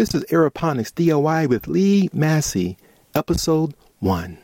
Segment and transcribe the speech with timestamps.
[0.00, 2.78] This is Aeroponics DIY with Lee Massey,
[3.14, 4.38] episode 1.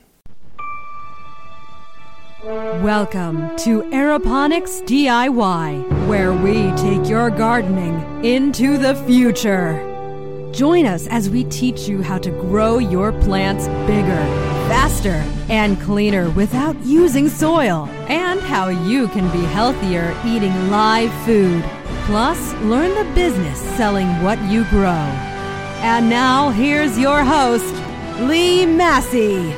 [2.44, 9.80] Welcome to Aeroponics DIY, where we take your gardening into the future.
[10.52, 14.26] Join us as we teach you how to grow your plants bigger,
[14.68, 21.64] faster, and cleaner without using soil, and how you can be healthier eating live food.
[22.04, 25.32] Plus, learn the business selling what you grow.
[25.88, 27.72] And now, here's your host,
[28.18, 29.54] Lee Massey.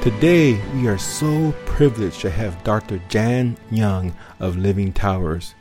[0.00, 3.02] Today, we are so privileged to have Dr.
[3.08, 5.56] Jan Young of Living Towers.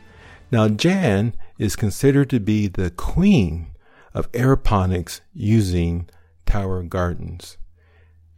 [0.51, 3.73] Now, Jan is considered to be the queen
[4.13, 6.07] of aeroponics using
[6.45, 7.57] tower gardens.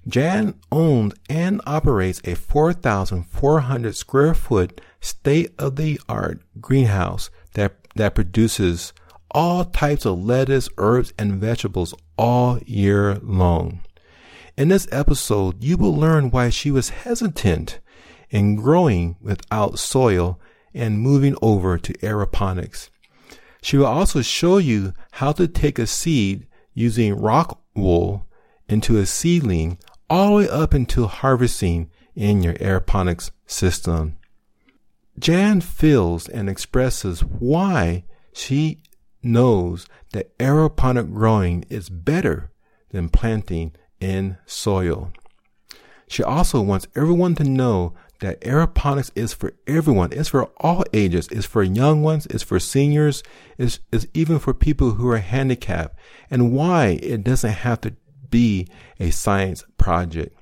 [0.07, 8.15] Jan owns and operates a 4,400 square foot state of the art greenhouse that, that
[8.15, 8.93] produces
[9.33, 13.81] all types of lettuce, herbs, and vegetables all year long.
[14.57, 17.79] In this episode, you will learn why she was hesitant
[18.29, 20.40] in growing without soil
[20.73, 22.90] and moving over to aeroponics.
[23.62, 28.27] She will also show you how to take a seed using rock wool
[28.68, 29.77] into a seedling
[30.09, 34.18] all the way up until harvesting in your aeroponics system.
[35.18, 38.03] Jan feels and expresses why
[38.34, 38.81] she
[39.24, 42.52] knows that aeroponic growing is better
[42.90, 45.12] than planting in soil.
[46.07, 50.13] She also wants everyone to know that aeroponics is for everyone.
[50.13, 51.27] It's for all ages.
[51.32, 52.26] It's for young ones.
[52.27, 53.24] It's for seniors.
[53.57, 55.98] It's, it's even for people who are handicapped
[56.30, 57.96] and why it doesn't have to
[58.30, 58.68] be
[58.99, 60.37] a science project.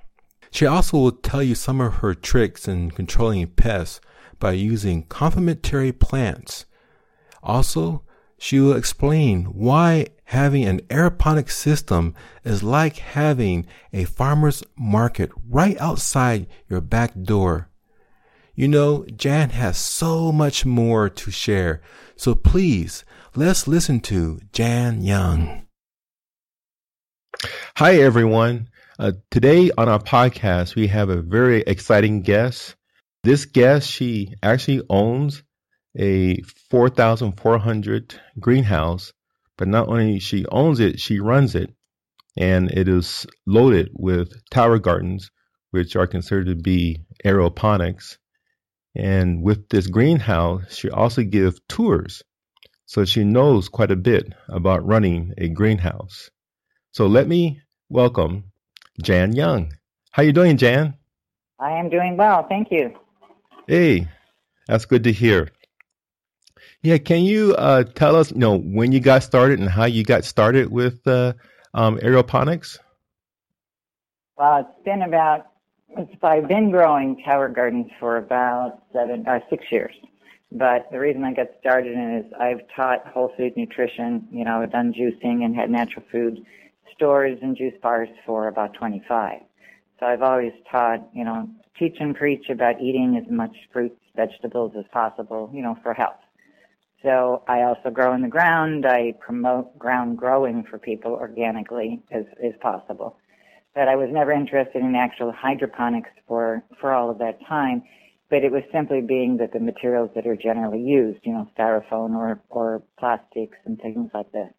[0.51, 4.01] She also will tell you some of her tricks in controlling pests
[4.39, 6.65] by using complementary plants.
[7.41, 8.03] Also,
[8.43, 15.79] she will explain why having an aeroponic system is like having a farmer's market right
[15.79, 17.69] outside your back door.
[18.55, 21.83] You know, Jan has so much more to share.
[22.15, 23.05] So please,
[23.35, 25.67] let's listen to Jan Young.
[27.77, 28.69] Hi, everyone.
[28.97, 32.75] Uh, today on our podcast, we have a very exciting guest.
[33.23, 35.43] This guest, she actually owns
[35.97, 39.13] a 4,400 greenhouse,
[39.57, 41.73] but not only she owns it, she runs it,
[42.37, 45.29] and it is loaded with tower gardens,
[45.71, 48.17] which are considered to be aeroponics.
[48.95, 52.23] And with this greenhouse, she also gives tours,
[52.85, 56.29] so she knows quite a bit about running a greenhouse.
[56.91, 58.51] So let me welcome
[59.01, 59.73] Jan Young.
[60.11, 60.95] How you doing, Jan?
[61.59, 62.93] I am doing well, thank you.
[63.67, 64.07] Hey,
[64.67, 65.49] that's good to hear.
[66.83, 70.03] Yeah, can you uh, tell us, you know, when you got started and how you
[70.03, 71.33] got started with uh,
[71.75, 72.79] um, aeroponics?
[74.35, 75.47] Well, it's been about.
[75.89, 79.93] it's, I've been growing tower gardens for about seven or uh, six years.
[80.51, 84.27] But the reason I got started in is I've taught whole food nutrition.
[84.31, 86.43] You know, I've done juicing and had natural food
[86.95, 89.39] stores and juice bars for about 25.
[89.99, 94.73] So I've always taught, you know, teach and preach about eating as much fruits, vegetables
[94.77, 96.15] as possible, you know, for health.
[97.03, 98.85] So I also grow in the ground.
[98.85, 103.17] I promote ground growing for people organically as, as possible.
[103.73, 107.83] But I was never interested in actual hydroponics for, for all of that time.
[108.29, 112.15] But it was simply being that the materials that are generally used, you know, styrofoam
[112.15, 114.53] or, or plastics and things like that.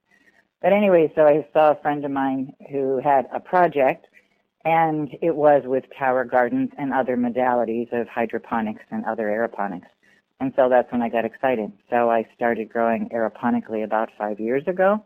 [0.61, 4.07] But anyway, so I saw a friend of mine who had a project,
[4.65, 9.89] and it was with tower gardens and other modalities of hydroponics and other aeroponics.
[10.43, 11.71] And so that's when I got excited.
[11.89, 15.05] So I started growing aeroponically about five years ago.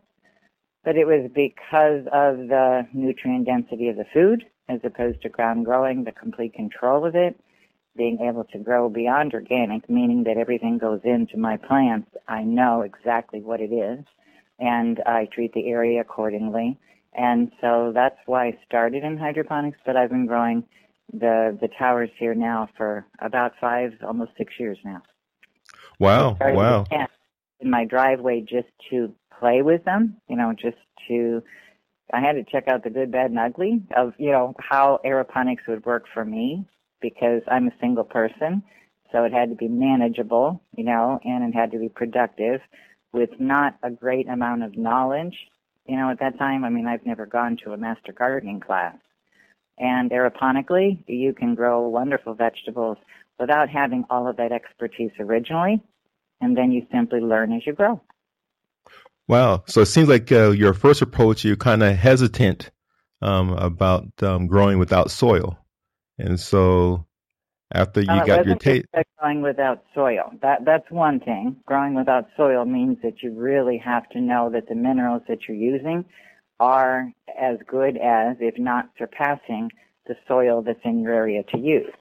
[0.83, 5.65] But it was because of the nutrient density of the food as opposed to ground
[5.65, 7.39] growing, the complete control of it,
[7.95, 12.09] being able to grow beyond organic, meaning that everything goes into my plants.
[12.27, 14.03] I know exactly what it is
[14.57, 16.79] and I treat the area accordingly.
[17.13, 20.63] And so that's why I started in hydroponics, but I've been growing
[21.13, 25.03] the the towers here now for about five, almost six years now.
[25.99, 26.37] Wow!
[26.39, 26.85] Wow!
[27.59, 30.77] In my driveway, just to play with them, you know, just
[31.07, 31.43] to.
[32.13, 35.67] I had to check out the good, bad, and ugly of you know how aeroponics
[35.67, 36.65] would work for me
[37.01, 38.63] because I'm a single person,
[39.11, 42.61] so it had to be manageable, you know, and it had to be productive
[43.13, 45.35] with not a great amount of knowledge.
[45.87, 48.95] You know, at that time, I mean, I've never gone to a master gardening class.
[49.77, 52.97] And aeroponically, you can grow wonderful vegetables
[53.39, 55.81] without having all of that expertise originally,
[56.41, 58.01] and then you simply learn as you grow.
[59.27, 59.63] Wow.
[59.67, 62.71] So it seems like uh, your first approach, you're kind of hesitant
[63.21, 65.57] um, about um, growing without soil.
[66.17, 67.05] And so
[67.73, 68.85] after you it got your taste.
[69.19, 70.31] growing without soil.
[70.41, 71.57] That that's one thing.
[71.65, 75.57] Growing without soil means that you really have to know that the minerals that you're
[75.57, 76.05] using
[76.59, 79.69] are as good as, if not surpassing,
[80.07, 81.93] the soil that's in your area to use.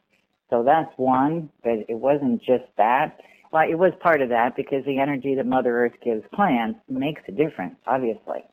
[0.50, 3.20] So that's one, but it wasn't just that.
[3.52, 7.22] Well, it was part of that because the energy that Mother Earth gives plants makes
[7.28, 8.44] a difference, obviously.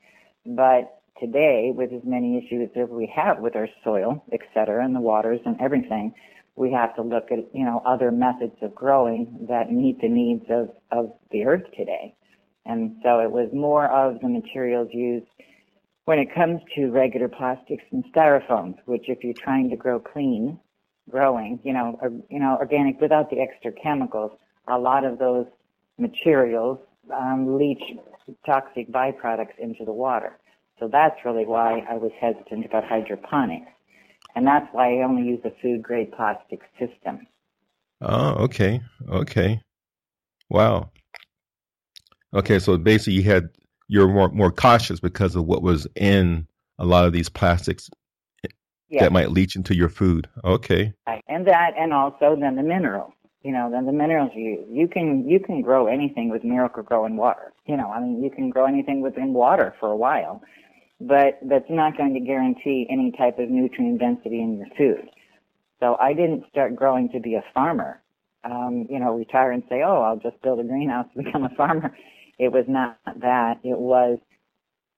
[0.46, 4.96] But today, with as many issues as we have with our soil, et cetera, and
[4.96, 6.14] the waters and everything,
[6.56, 10.46] we have to look at, you know, other methods of growing that meet the needs
[10.50, 12.16] of, of the earth today.
[12.66, 15.26] And so it was more of the materials used
[16.06, 20.60] when it comes to regular plastics and styrofoams, which if you're trying to grow clean,
[21.10, 24.32] growing, you know, or, you know, organic without the extra chemicals,
[24.68, 25.46] a lot of those
[25.98, 26.80] materials
[27.14, 27.82] um, leach
[28.46, 30.40] toxic byproducts into the water.
[30.80, 33.72] So that's really why I was hesitant about hydroponics.
[34.36, 37.28] And that's why I only use a food grade plastic system.
[38.02, 38.82] Oh, okay.
[39.10, 39.62] Okay.
[40.50, 40.90] Wow.
[42.34, 43.50] Okay, so basically you had
[43.88, 46.48] you're more more cautious because of what was in
[46.80, 47.90] a lot of these plastics
[48.94, 49.06] Yeah.
[49.06, 50.30] that might leach into your food.
[50.44, 50.94] Okay.
[51.08, 51.24] Right.
[51.28, 53.12] And that, and also then the minerals.
[53.42, 54.68] You know, then the minerals you use.
[54.72, 57.52] You can you can grow anything with Miracle-Gro in water.
[57.66, 60.42] You know, I mean, you can grow anything within water for a while,
[61.02, 65.10] but that's not going to guarantee any type of nutrient density in your food.
[65.80, 68.02] So I didn't start growing to be a farmer.
[68.46, 71.56] Um, you know, retire and say, oh, I'll just build a greenhouse to become a
[71.58, 71.98] farmer.
[72.38, 73.60] It was not that.
[73.64, 74.20] It was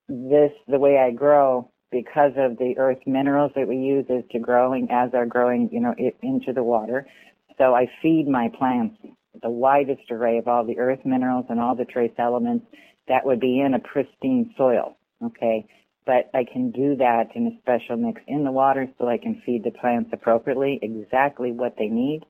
[0.08, 4.38] this the way I grow because of the earth minerals that we use is to
[4.38, 7.08] growing as they're growing, you know, it, into the water.
[7.58, 8.98] So I feed my plants
[9.42, 12.66] the widest array of all the earth minerals and all the trace elements
[13.08, 14.98] that would be in a pristine soil.
[15.24, 15.66] Okay.
[16.06, 19.42] But I can do that in a special mix in the water so I can
[19.46, 22.24] feed the plants appropriately exactly what they need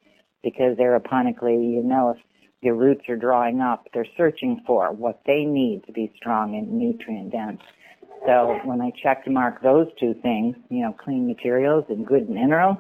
[0.44, 2.18] because aeroponically, you know, if
[2.62, 6.72] your roots are drawing up, they're searching for what they need to be strong and
[6.72, 7.62] nutrient dense.
[8.26, 12.30] So when I check and mark those two things, you know, clean materials and good
[12.30, 12.78] minerals,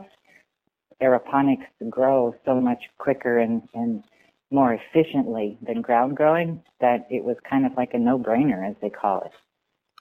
[1.02, 4.04] aeroponics grow so much quicker and, and
[4.52, 8.90] more efficiently than ground growing that it was kind of like a no-brainer, as they
[8.90, 9.32] call it.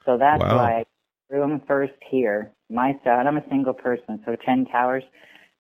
[0.05, 0.57] So that's Wow.
[0.57, 0.85] why I
[1.29, 2.53] grew them first here.
[2.71, 5.05] My son, I'm a single person, so 10 towers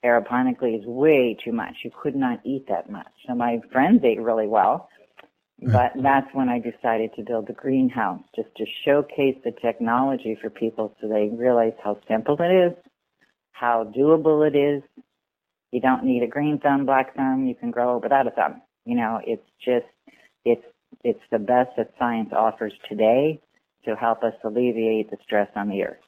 [0.04, 1.76] aeroponically is way too much.
[1.82, 3.10] You could not eat that much.
[3.26, 4.88] So my friends ate really well,
[5.60, 10.50] but that's when I decided to build the greenhouse, just to showcase the technology for
[10.50, 12.72] people so they realize how simple it is,
[13.52, 14.82] how doable it is.
[15.70, 17.46] You don't need a green thumb, black thumb.
[17.46, 18.62] You can grow without a thumb.
[18.84, 19.86] You know, it's just,
[20.44, 20.64] it's,
[21.02, 23.40] it's the best that science offers today
[23.84, 25.98] to help us alleviate the stress on the earth.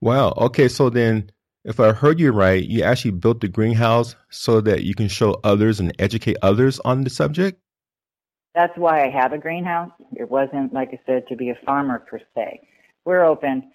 [0.00, 0.34] Wow.
[0.36, 1.30] Okay, so then
[1.64, 5.40] if I heard you right, you actually built the greenhouse so that you can show
[5.42, 7.60] others and educate others on the subject?
[8.56, 9.92] That's why I have a greenhouse.
[10.14, 12.62] It wasn't, like I said, to be a farmer per se.
[13.04, 13.70] We're open.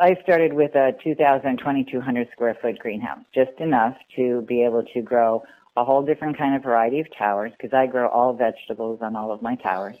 [0.00, 5.02] I started with a 2,000, 2,200 square foot greenhouse, just enough to be able to
[5.02, 5.42] grow
[5.76, 9.32] a whole different kind of variety of towers, because I grow all vegetables on all
[9.32, 9.96] of my towers,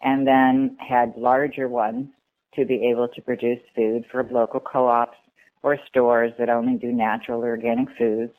[0.00, 2.08] and then had larger ones
[2.54, 5.18] to be able to produce food for local co-ops
[5.62, 8.32] or stores that only do natural or organic foods.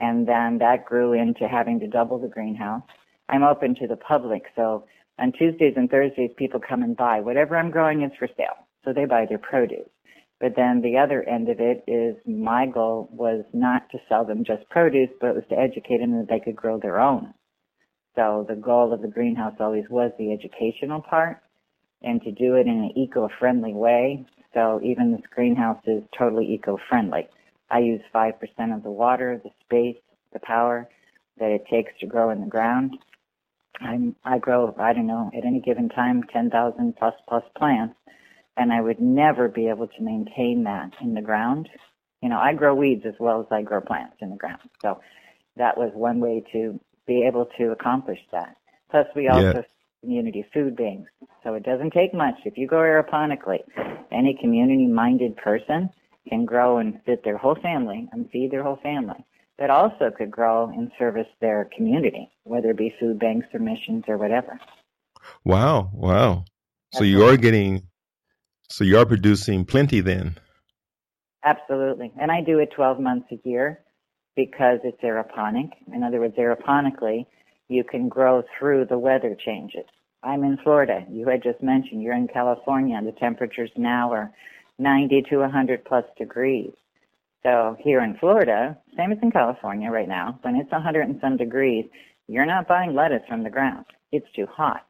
[0.00, 2.82] And then that grew into having to double the greenhouse.
[3.30, 4.84] I'm open to the public, so
[5.18, 7.20] on Tuesdays and Thursdays, people come and buy.
[7.20, 9.88] Whatever I'm growing is for sale, so they buy their produce.
[10.40, 14.42] But then the other end of it is my goal was not to sell them
[14.42, 17.32] just produce, but it was to educate them that they could grow their own.
[18.16, 21.40] So the goal of the greenhouse always was the educational part
[22.02, 24.26] and to do it in an eco-friendly way.
[24.54, 27.28] So even this greenhouse is totally eco-friendly.
[27.70, 28.32] I use 5%
[28.74, 30.88] of the water, the space, the power
[31.38, 32.96] that it takes to grow in the ground.
[33.80, 37.94] I'm, I grow, I don't know, at any given time, 10,000 plus plus plants,
[38.56, 41.68] and I would never be able to maintain that in the ground.
[42.22, 44.68] You know, I grow weeds as well as I grow plants in the ground.
[44.82, 45.00] So
[45.56, 48.56] that was one way to be able to accomplish that.
[48.90, 49.62] Plus, we also Yeah.
[50.02, 51.10] community food banks.
[51.42, 52.34] So it doesn't take much.
[52.44, 53.62] If you grow aeroponically,
[54.10, 55.90] any community-minded person
[56.28, 59.24] can grow and fit their whole family and feed their whole family,
[59.60, 64.04] but also could grow and service their community, whether it be food banks or missions
[64.08, 64.58] or whatever.
[65.44, 65.90] Wow.
[65.92, 66.46] Wow.
[66.94, 67.34] So you right.
[67.34, 67.86] are getting,
[68.70, 70.38] so you are producing plenty then.
[71.44, 72.10] Absolutely.
[72.18, 73.80] And I do it 12 months a year
[74.34, 75.72] because it's aeroponic.
[75.92, 77.26] In other words, aeroponically,
[77.68, 79.84] you can grow through the weather changes.
[80.22, 81.04] I'm in Florida.
[81.10, 82.98] You had just mentioned you're in California.
[83.04, 84.32] The temperatures now are
[84.78, 86.72] 90 to 100 plus degrees.
[87.42, 91.36] So here in Florida, same as in California right now, when it's 100 and some
[91.36, 91.86] degrees,
[92.28, 93.86] you're not buying lettuce from the ground.
[94.12, 94.86] It's too hot.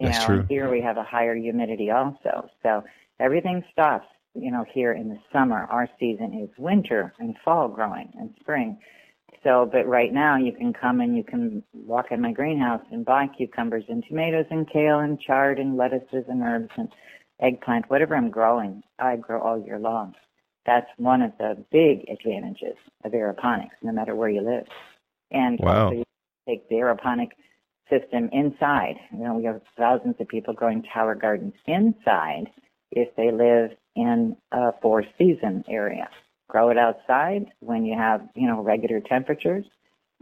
[0.00, 0.46] You That's know, true.
[0.48, 2.48] here we have a higher humidity also.
[2.62, 2.82] So
[3.20, 5.66] everything stops, you know, here in the summer.
[5.70, 8.78] Our season is winter and fall growing and spring.
[9.44, 13.04] So, but right now you can come and you can walk in my greenhouse and
[13.04, 16.88] buy cucumbers and tomatoes and kale and chard and lettuces and herbs and
[17.40, 20.14] eggplant, whatever I'm growing, I grow all year long.
[20.66, 24.66] That's one of the big advantages of aeroponics, no matter where you live.
[25.30, 25.86] And Wow.
[25.86, 26.04] also you
[26.48, 27.30] take the aeroponic
[27.90, 28.96] system inside.
[29.12, 32.50] You know, we have thousands of people growing tower gardens inside
[32.90, 36.08] if they live in a four season area.
[36.48, 39.64] Grow it outside when you have, you know, regular temperatures.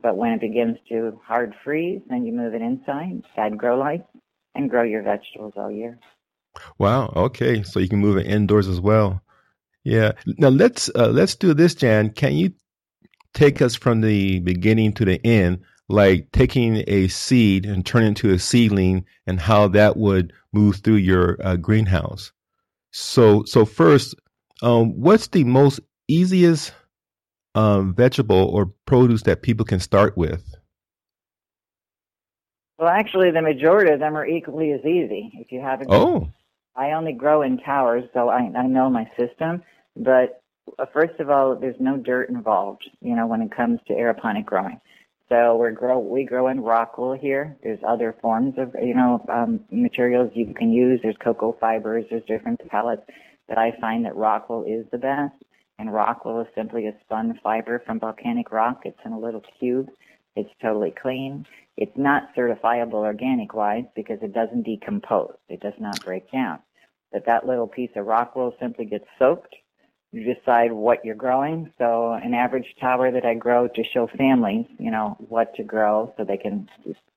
[0.02, 4.08] But when it begins to hard freeze, then you move it inside, add grow lights,
[4.54, 5.98] and grow your vegetables all year.
[6.78, 7.12] Wow.
[7.14, 7.62] Okay.
[7.62, 9.20] So you can move it indoors as well.
[9.84, 10.12] Yeah.
[10.38, 12.10] Now let's uh, let's do this, Jan.
[12.10, 12.52] Can you
[13.34, 18.08] take us from the beginning to the end, like taking a seed and turn it
[18.08, 22.32] into a seedling, and how that would move through your uh, greenhouse?
[22.92, 24.14] So so first,
[24.62, 26.72] um, what's the most easiest
[27.54, 30.44] um, vegetable or produce that people can start with?
[32.78, 35.30] Well, actually, the majority of them are equally as easy.
[35.34, 36.30] If you have a Oh,
[36.76, 39.62] I only grow in towers, so I, I know my system.
[39.96, 40.42] But
[40.78, 44.44] uh, first of all, there's no dirt involved, you know, when it comes to aeroponic
[44.46, 44.80] growing.
[45.28, 47.56] So we grow we grow in rock wool here.
[47.62, 50.98] There's other forms of you know um, materials you can use.
[51.02, 52.04] There's cocoa fibers.
[52.10, 53.02] There's different pellets.
[53.48, 55.34] But I find that rock wool is the best.
[55.78, 58.82] And rock wool is simply a spun fiber from volcanic rock.
[58.84, 59.88] It's in a little cube.
[60.40, 61.46] It's totally clean.
[61.76, 65.36] It's not certifiable organic wise because it doesn't decompose.
[65.48, 66.58] It does not break down.
[67.12, 69.54] But that little piece of rock wool simply gets soaked.
[70.12, 71.72] You decide what you're growing.
[71.78, 76.12] So an average tower that I grow to show families, you know, what to grow
[76.16, 76.68] so they can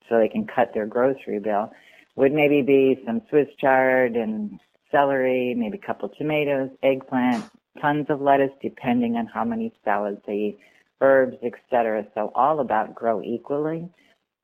[0.08, 1.72] so they can cut their grocery bill
[2.16, 7.44] would maybe be some Swiss chard and celery, maybe a couple tomatoes, eggplant,
[7.80, 10.58] tons of lettuce depending on how many salads they eat,
[11.04, 12.06] herbs, etc.
[12.14, 13.88] So all about grow equally.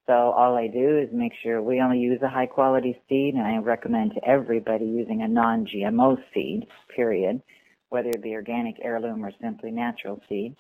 [0.06, 3.46] So all I do is make sure we only use a high quality seed and
[3.46, 7.40] I recommend to everybody using a non-GMO seed, period,
[7.90, 10.56] whether it be organic, heirloom, or simply natural seed.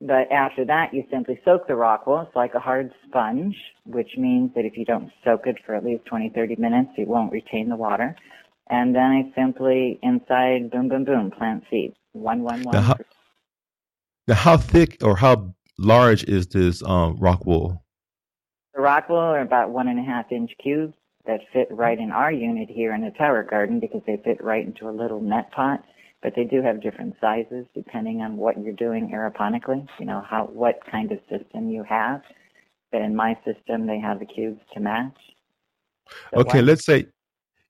[0.00, 2.22] But after that, you simply soak the rock wool.
[2.26, 3.56] It's like a hard sponge,
[3.86, 7.06] which means that if you don't soak it for at least 20, 30 minutes, it
[7.06, 8.16] won't retain the water.
[8.68, 11.94] And then I simply, inside, boom, boom, boom, plant seeds.
[12.12, 12.74] One, one, one.
[12.74, 12.96] Now, how-
[14.32, 17.82] now how thick or how large is this um, rock wool?
[18.74, 20.94] The rock wool are about one and a half inch cubes
[21.26, 24.64] that fit right in our unit here in the tower garden because they fit right
[24.64, 25.84] into a little net pot.
[26.22, 30.44] But they do have different sizes depending on what you're doing aeroponically, you know, how,
[30.44, 32.22] what kind of system you have.
[32.90, 35.16] But in my system, they have the cubes to match.
[36.32, 37.06] So Okay, let's say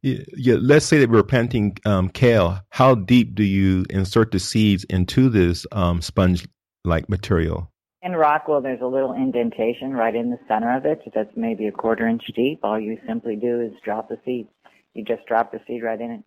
[0.03, 2.61] yeah, let's say that we're planting um, kale.
[2.71, 7.71] How deep do you insert the seeds into this um, sponge-like material?
[8.03, 11.69] In rock wool, there's a little indentation right in the center of it that's maybe
[11.69, 12.59] a quarter inch deep.
[12.65, 14.49] All you simply do is drop the seed.
[14.95, 16.25] You just drop the seed right in it.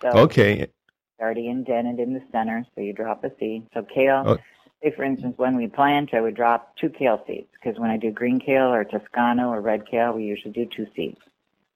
[0.00, 0.72] So Okay, It's
[1.20, 3.66] already indented in the center, so you drop a seed.
[3.74, 4.38] So kale, Oh.
[4.80, 7.96] say for instance, when we plant, I would drop two kale seeds because when I
[7.96, 11.18] do green kale or Toscano or red kale, we usually do two seeds.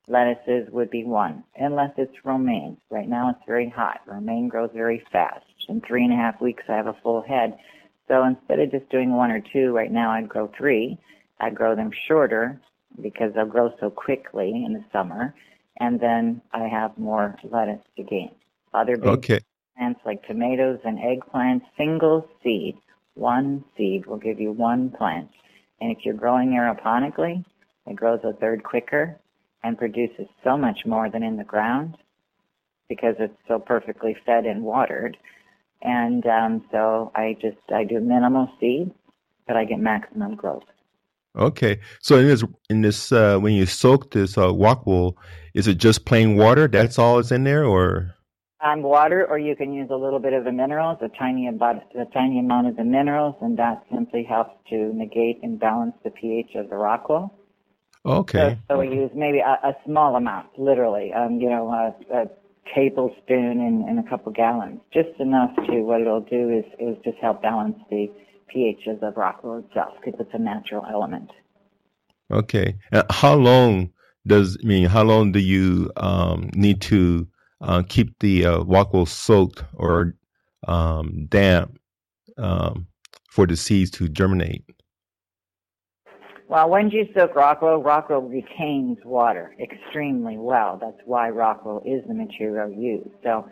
[0.07, 2.77] Lettuces would be one, unless it's romaine.
[2.91, 4.01] Right now it's very hot.
[4.07, 5.47] Romaine grows very fast.
[5.69, 7.57] In three and a half weeks, I have a full head.
[8.09, 10.99] So instead of just doing one or two, right now I'd grow three.
[11.41, 12.61] I'd grow them shorter
[13.01, 15.35] because they'll grow so quickly in the summer.
[15.81, 18.31] And then I have more lettuce to gain.
[18.75, 19.41] Other big okay,
[19.77, 22.77] plants like tomatoes and eggplants, single seed,
[23.15, 25.31] one seed will give you one plant.
[25.81, 27.45] And if you're growing aeroponically,
[27.87, 29.19] it grows a third quicker
[29.64, 31.97] and produces so much more than in the ground
[32.88, 35.16] because it's so perfectly fed and watered.
[35.83, 38.92] And um, so I just I do minimal seed,
[39.47, 40.62] but I get maximum growth.
[41.37, 41.80] okay.
[42.00, 45.16] So in this, in this, uh, when you soak this uh, rock wool,
[45.54, 46.68] is it just plain water?
[46.68, 48.14] That's all is in there, or
[48.61, 51.76] Um, water, or you can use a little bit of the minerals, a tiny about
[51.94, 56.11] a tiny amount of the minerals, and that simply helps to negate and balance the
[56.11, 57.30] pH of the rock wool.
[58.05, 62.15] Okay, So, so we use maybe a, a small amount, literally, um, you know, a,
[62.15, 62.27] a
[62.75, 67.19] tablespoon and, and a couple gallons, just enough to what it'll do is, is just
[67.19, 68.09] help balance the
[68.49, 71.31] pH of the rock wool itself because it's a natural element.
[72.31, 72.77] okay.
[72.93, 73.91] Uh, how long
[74.27, 77.29] does I mean how long do you um, need to
[77.61, 80.15] uh, keep the uh, rockwool soaked or
[80.67, 81.79] um, damp
[82.39, 82.87] um,
[83.31, 84.65] for the seeds to germinate?
[86.55, 90.79] Well, when you soak rockwool, rockwool retains water extremely well.
[90.81, 93.11] That's why rockwool is the material used.
[93.25, 93.51] So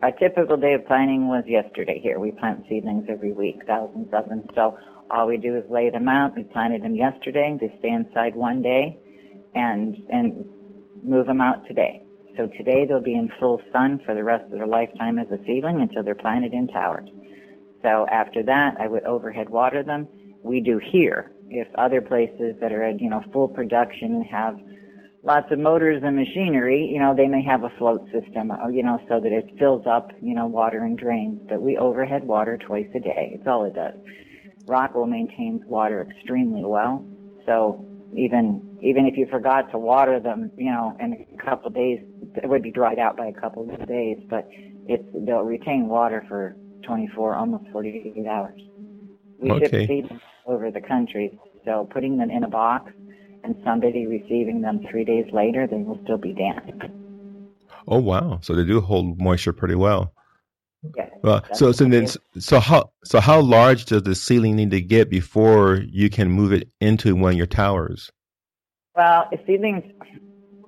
[0.00, 2.18] our typical day of planting was yesterday here.
[2.18, 4.44] We plant seedlings every week, thousands of them.
[4.54, 4.78] So
[5.10, 6.34] all we do is lay them out.
[6.34, 7.58] We planted them yesterday.
[7.60, 8.98] They stay inside one day
[9.54, 10.46] and, and
[11.02, 12.04] move them out today.
[12.38, 15.36] So today they'll be in full sun for the rest of their lifetime as a
[15.44, 17.10] seedling until they're planted in towers.
[17.82, 20.08] So after that, I would overhead water them.
[20.42, 21.32] We do here.
[21.50, 24.56] If other places that are at, you know, full production and have
[25.22, 28.82] lots of motors and machinery, you know, they may have a float system, uh, you
[28.82, 31.40] know, so that it fills up, you know, water and drains.
[31.48, 33.32] But we overhead water twice a day.
[33.34, 33.94] It's all it does.
[34.66, 37.04] Rockwool maintains water extremely well.
[37.46, 37.84] So
[38.16, 42.00] even even if you forgot to water them, you know, in a couple of days,
[42.36, 44.18] it would be dried out by a couple of days.
[44.28, 44.48] But
[44.86, 48.60] it's they'll retain water for 24, almost 48 hours.
[49.38, 49.86] We okay.
[49.86, 52.92] ship over the country, so putting them in a box
[53.44, 56.82] and somebody receiving them three days later, they will still be damp.
[57.88, 58.38] Oh wow!
[58.42, 60.12] So they do hold moisture pretty well.
[60.96, 61.10] Yes.
[61.22, 62.06] Well, so so then
[62.38, 66.52] so how so how large does the ceiling need to get before you can move
[66.52, 68.10] it into one of your towers?
[68.96, 69.84] Well, seedlings,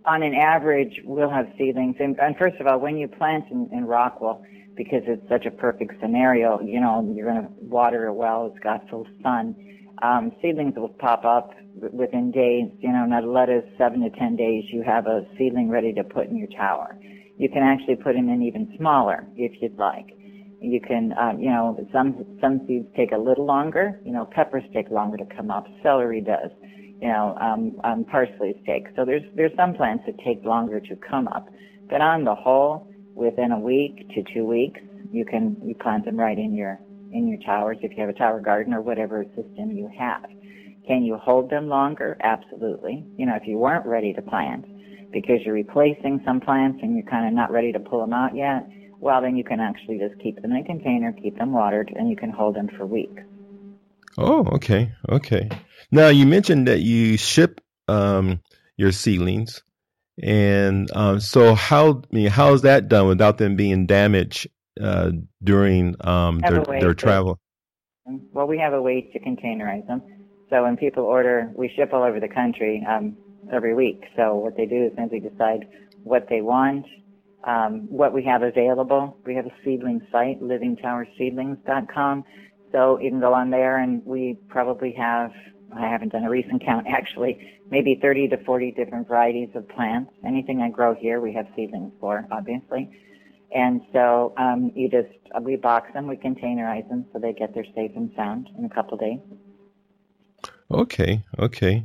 [0.05, 1.97] on an average, will have seedlings.
[1.99, 4.43] And, and first of all, when you plant in, in Rockwool,
[4.76, 8.47] because it's such a perfect scenario, you know, you're going to water it well.
[8.47, 9.55] It's got full sun.
[10.02, 11.52] Um, seedlings will pop up
[11.93, 15.71] within days, you know, not let us seven to ten days, you have a seedling
[15.71, 16.99] ready to put in your tower.
[17.38, 20.07] You can actually put them in even smaller if you'd like.
[20.61, 24.00] You can, um, you know, some some seeds take a little longer.
[24.05, 25.67] You know, peppers take longer to come up.
[25.83, 26.50] Celery does.
[27.00, 28.87] You know, um, um, parsley take.
[28.95, 31.49] So there's there's some plants that take longer to come up.
[31.91, 36.16] But on the whole, within a week to two weeks, you can you plant them
[36.16, 36.78] right in your
[37.12, 40.25] in your towers if you have a tower garden or whatever system you have.
[40.86, 42.17] Can you hold them longer?
[42.23, 43.06] Absolutely.
[43.17, 44.65] You know, if you weren't ready to plant
[45.13, 48.34] because you're replacing some plants and you're kind of not ready to pull them out
[48.34, 51.93] yet, well, then you can actually just keep them in a container, keep them watered,
[51.95, 53.23] and you can hold them for weeks.
[54.19, 55.49] Oh, okay, okay.
[55.91, 58.41] Now you mentioned that you ship um,
[58.76, 59.63] your seedlings,
[60.20, 64.48] and um, so how I mean, how is that done without them being damaged
[64.80, 67.38] uh, during um, their, their travel?
[68.32, 70.02] Well, we have a way to containerize them.
[70.50, 73.16] So when people order, we ship all over the country um,
[73.52, 74.04] every week.
[74.16, 75.66] So what they do is simply decide
[76.02, 76.84] what they want,
[77.44, 79.16] um, what we have available.
[79.25, 82.25] We have a seedling site, livingtowerseedlings.com.
[82.72, 85.30] So you can go on there and we probably have,
[85.76, 87.39] I haven't done a recent count actually,
[87.71, 90.13] maybe 30 to 40 different varieties of plants.
[90.26, 92.91] Anything I grow here, we have seedlings for, obviously.
[93.54, 95.08] And so um, you just,
[95.41, 98.69] we box them, we containerize them so they get there safe and sound in a
[98.69, 99.19] couple of days.
[100.71, 101.85] Okay, okay.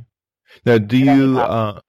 [0.64, 1.38] Now, do you?
[1.38, 1.80] Uh,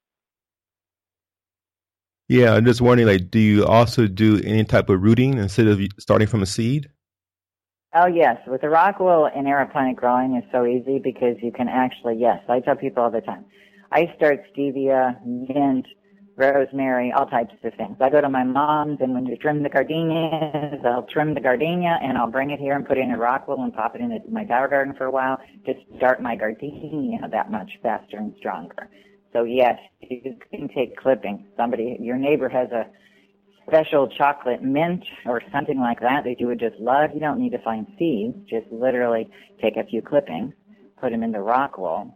[2.28, 3.08] yeah, I'm just wondering.
[3.08, 6.90] Like, do you also do any type of rooting instead of starting from a seed?
[7.92, 12.18] Oh yes, with the rockwool and aeroponic growing is so easy because you can actually
[12.18, 12.40] yes.
[12.48, 13.44] I tell people all the time.
[13.90, 15.86] I start stevia, mint,
[16.36, 17.96] rosemary, all types of things.
[18.00, 21.98] I go to my mom's and when you trim the gardenias, I'll trim the gardenia
[22.00, 24.22] and I'll bring it here and put it in a rockwool and pop it in
[24.30, 28.88] my tower garden for a while to start my gardenia that much faster and stronger.
[29.32, 31.40] So yes, you can take clippings.
[31.56, 32.86] Somebody, your neighbor has a
[33.66, 37.10] special chocolate mint or something like that that you would just love.
[37.14, 38.36] You don't need to find seeds.
[38.48, 39.28] Just literally
[39.62, 40.54] take a few clippings,
[41.00, 42.12] put them in the rockwool,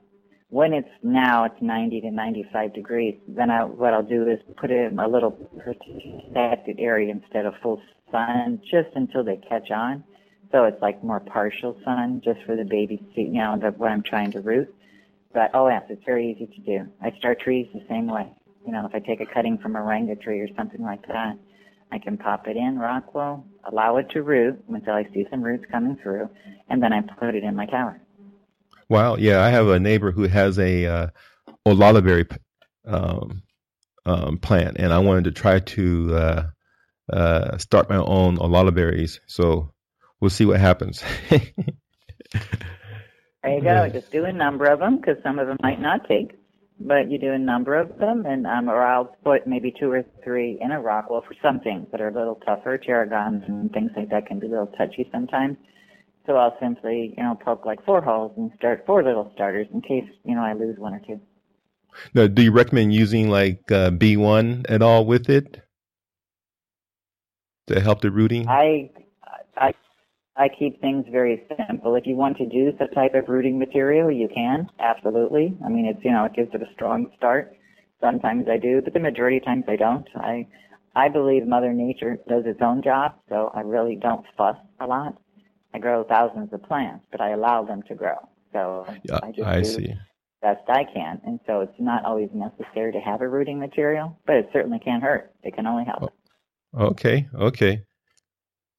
[0.55, 4.71] when it's now it's 90 to 95 degrees, then I, what I'll do is put
[4.71, 10.05] it in a little protected area instead of full sun, just until they catch on.
[10.53, 13.91] So it's like more partial sun, just for the baby to you know, the, what
[13.91, 14.73] I'm trying to root.
[15.33, 16.89] But oh yes, it's very easy to do.
[17.03, 18.33] I start trees the same way.
[18.67, 21.37] You know, if I take a cutting from a moringa tree or something like that,
[21.93, 25.65] I can pop it in rockwool, allow it to root until I see some roots
[25.71, 26.29] coming through,
[26.69, 28.01] and then I put it in my tower.
[28.89, 29.17] Wow.
[29.17, 31.07] Yeah, I have a neighbor who has a uh,
[32.87, 33.43] um,
[34.07, 36.47] um, plant, and I wanted to try to uh,
[37.13, 39.21] uh, start my own olallieberries.
[39.27, 39.73] So
[40.21, 41.03] we'll see what happens.
[41.31, 41.43] there
[43.45, 43.89] you go.
[43.89, 46.33] Just do a number of them because some of them might not take,
[46.81, 50.05] but you do a number of them, and um, or I'll put maybe two or
[50.23, 52.79] three in a rockwool for some things that are a little tougher.
[52.79, 55.57] Tarragons and things like that can be a little touchy sometimes.
[56.27, 59.83] So I'll simply, you know, poke like four holes and start four little starters in
[59.83, 61.21] case, you know, I lose one or two.
[62.15, 65.63] Now, do you recommend using like uh, B1 at all with it
[67.67, 68.49] to help the rooting?
[68.49, 68.91] I,
[70.37, 71.95] I keep things very simple.
[71.95, 75.57] If you want to do some type of rooting material, you can absolutely.
[75.65, 77.57] I mean, it's you know it gives it a strong start.
[78.01, 80.07] Sometimes I do, but the majority of times I don't.
[80.17, 80.47] I,
[80.95, 85.17] I believe Mother Nature does its own job, so I really don't fuss a lot.
[85.73, 88.17] I grow thousands of plants, but I allow them to grow.
[88.53, 89.95] So yeah, I just I do see.
[90.43, 91.21] best I can.
[91.25, 95.03] And so it's not always necessary to have a rooting material, but it certainly can't
[95.03, 95.33] hurt.
[95.43, 96.13] It can only help.
[96.75, 97.83] Oh, okay, okay.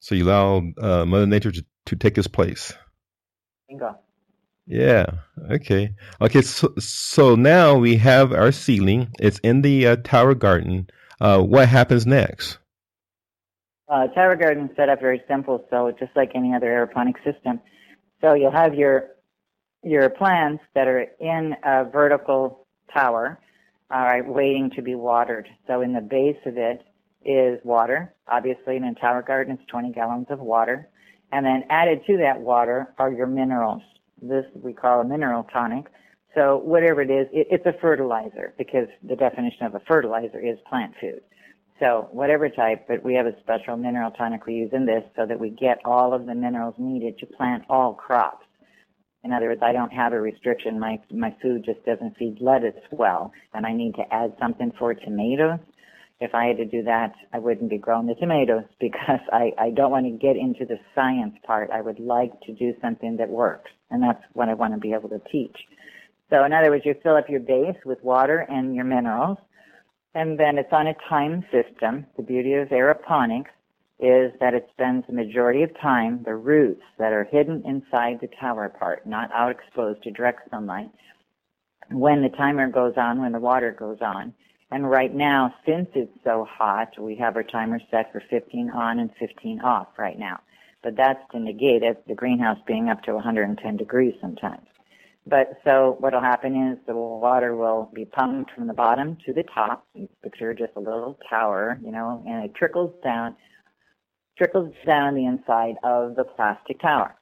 [0.06, 2.72] So you allow uh, Mother Nature to, to take its place.
[3.68, 3.98] Bingo.
[4.68, 5.08] Yeah.
[5.50, 5.96] Okay.
[6.22, 6.44] Okay.
[6.44, 9.08] So, so now we have our ceiling.
[9.18, 10.92] It's in the uh, tower garden.
[11.20, 12.60] Uh, what happens next?
[13.90, 17.60] Uh, tower garden set up very simple, so just like any other aeroponic system.
[18.22, 19.08] So you'll have your
[19.82, 23.40] your plants that are in a vertical tower,
[23.90, 25.48] all right, waiting to be watered.
[25.66, 26.86] So in the base of it
[27.26, 28.14] is water.
[28.28, 30.88] Obviously, in a tower garden, it's 20 gallons of water,
[31.32, 33.82] and then added to that water are your minerals.
[34.22, 35.86] This we call a mineral tonic.
[36.36, 40.58] So whatever it is, it, it's a fertilizer because the definition of a fertilizer is
[40.70, 41.22] plant food.
[41.80, 45.26] So whatever type, but we have a special mineral tonic we use in this so
[45.26, 48.46] that we get all of the minerals needed to plant all crops.
[49.26, 50.80] In other words, I don't have a restriction.
[50.80, 54.94] My my food just doesn't feed lettuce well, and I need to add something for
[54.94, 55.60] tomatoes.
[56.20, 59.70] If I had to do that, I wouldn't be growing the tomatoes because I, I
[59.72, 61.70] don't want to get into the science part.
[61.72, 64.94] I would like to do something that works, and that's what I want to be
[64.94, 65.58] able to teach.
[66.30, 69.38] So in other words, you fill up your base with water and your minerals,
[70.16, 72.06] and then it's on a time system.
[72.18, 73.52] The beauty of aeroponics
[74.00, 78.30] is that it spends the majority of time, the roots that are hidden inside the
[78.40, 80.90] tower part, not out exposed to direct sunlight,
[81.92, 84.34] when the timer goes on, when the water goes on.
[84.72, 89.00] And right now, since it's so hot, we have our timer set for 15 on
[89.00, 90.40] and 15 off right now.
[90.82, 94.68] But that's to negate it, the greenhouse being up to 110 degrees sometimes.
[95.28, 99.44] But so what'll happen is the water will be pumped from the bottom to the
[99.44, 99.88] top.
[100.22, 103.36] Picture just a little tower, you know, and it trickles down,
[104.38, 107.16] trickles down the inside of the plastic tower.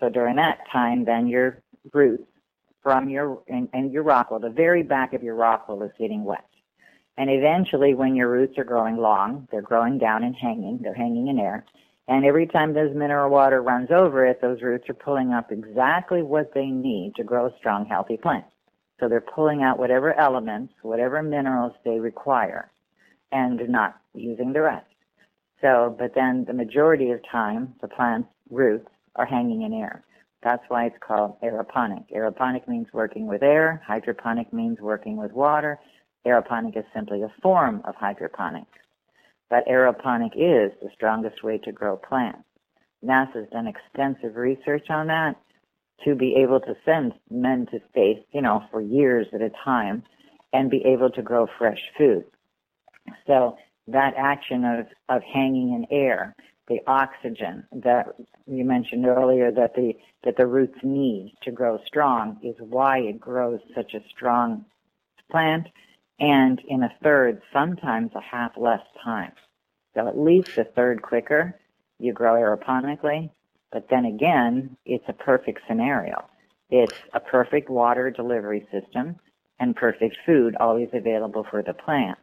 [0.00, 2.24] So during that time, then your roots
[2.82, 5.92] from your and, and your rock wool, the very back of your rock wool is
[5.98, 6.44] getting wet.
[7.16, 10.80] And eventually, when your roots are growing long, they're growing down and hanging.
[10.82, 11.64] They're hanging in air.
[12.08, 16.22] And every time those mineral water runs over it, those roots are pulling up exactly
[16.22, 18.44] what they need to grow a strong, healthy plant.
[19.00, 22.70] So they're pulling out whatever elements, whatever minerals they require,
[23.32, 24.86] and not using the rest.
[25.60, 30.02] So, but then the majority of time, the plant's roots are hanging in air.
[30.42, 32.04] That's why it's called aeroponic.
[32.14, 33.82] Aeroponic means working with air.
[33.86, 35.80] Hydroponic means working with water.
[36.26, 38.78] Aeroponic is simply a form of hydroponics.
[39.50, 42.44] But aeroponic is the strongest way to grow plants.
[43.04, 45.36] NASA's done extensive research on that
[46.04, 50.02] to be able to send men to space, you know, for years at a time
[50.52, 52.24] and be able to grow fresh food.
[53.26, 53.56] So
[53.88, 56.34] that action of, of hanging in air,
[56.68, 58.06] the oxygen that
[58.46, 59.92] you mentioned earlier that the,
[60.24, 64.64] that the roots need to grow strong is why it grows such a strong
[65.30, 65.66] plant
[66.20, 69.32] and in a third, sometimes a half less time.
[69.94, 71.58] So at least a third quicker,
[71.98, 73.30] you grow aeroponically,
[73.72, 76.24] but then again, it's a perfect scenario.
[76.70, 79.16] It's a perfect water delivery system
[79.60, 82.18] and perfect food always available for the plant.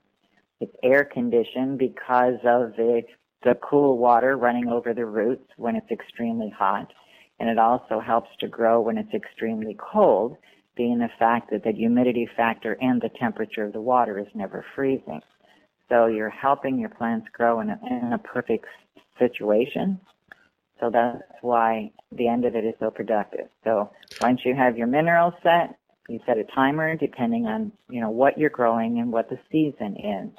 [0.59, 3.03] It's air conditioned because of the,
[3.43, 6.91] the cool water running over the roots when it's extremely hot.
[7.39, 10.37] And it also helps to grow when it's extremely cold
[10.75, 14.65] being the fact that the humidity factor and the temperature of the water is never
[14.75, 15.21] freezing.
[15.89, 18.65] So you're helping your plants grow in a, in a perfect
[19.19, 19.99] situation.
[20.79, 23.47] So that's why the end of it is so productive.
[23.63, 28.09] So once you have your minerals set, you set a timer depending on, you know,
[28.09, 30.29] what you're growing and what the season is.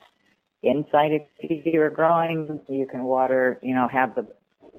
[0.62, 4.27] Inside if you're growing, you can water, you know, have the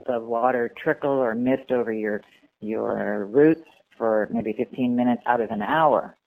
[0.06, 2.22] the water trickle or mist over your
[2.60, 6.18] your roots for maybe 15 minutes out of an hour.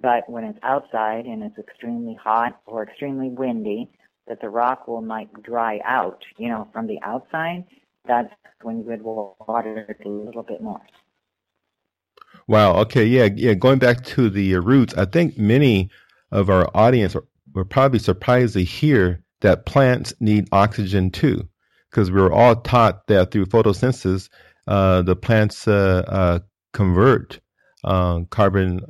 [0.00, 3.90] But when it's outside and it's extremely hot or extremely windy,
[4.28, 7.64] that the rock wool might dry out, you know, from the outside,
[8.06, 10.80] that's when you would water it a little bit more.
[12.46, 12.76] Wow.
[12.76, 13.04] Okay.
[13.04, 13.28] Yeah.
[13.34, 13.54] Yeah.
[13.54, 15.90] Going back to the roots, I think many
[16.30, 17.16] of our audience
[17.54, 21.48] were probably surprised to hear that plants need oxygen too,
[21.90, 24.28] because we were all taught that through photosynthesis,
[24.66, 26.38] uh, the plants uh, uh,
[26.78, 27.40] convert
[27.82, 28.80] uh, carbon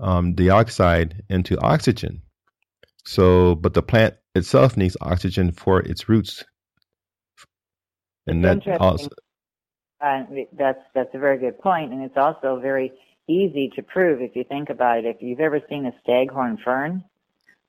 [0.00, 2.22] um, dioxide into oxygen.
[3.04, 6.42] So, but the plant itself needs oxygen for its roots.
[8.26, 9.10] And that also.
[10.00, 10.22] Uh,
[10.58, 12.92] that's that's a very good point, and it's also very
[13.28, 15.04] easy to prove if you think about it.
[15.04, 17.04] If you've ever seen a staghorn fern,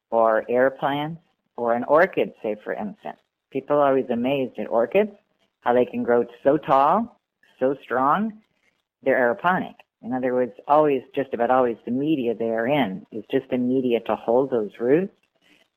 [0.09, 1.21] or air plants,
[1.57, 3.19] or an orchid, say for instance,
[3.51, 5.11] people are always amazed at orchids,
[5.61, 7.19] how they can grow so tall,
[7.59, 8.41] so strong.
[9.05, 9.75] They're aeroponic.
[10.01, 13.57] In other words, always, just about always, the media they are in is just the
[13.57, 15.13] media to hold those roots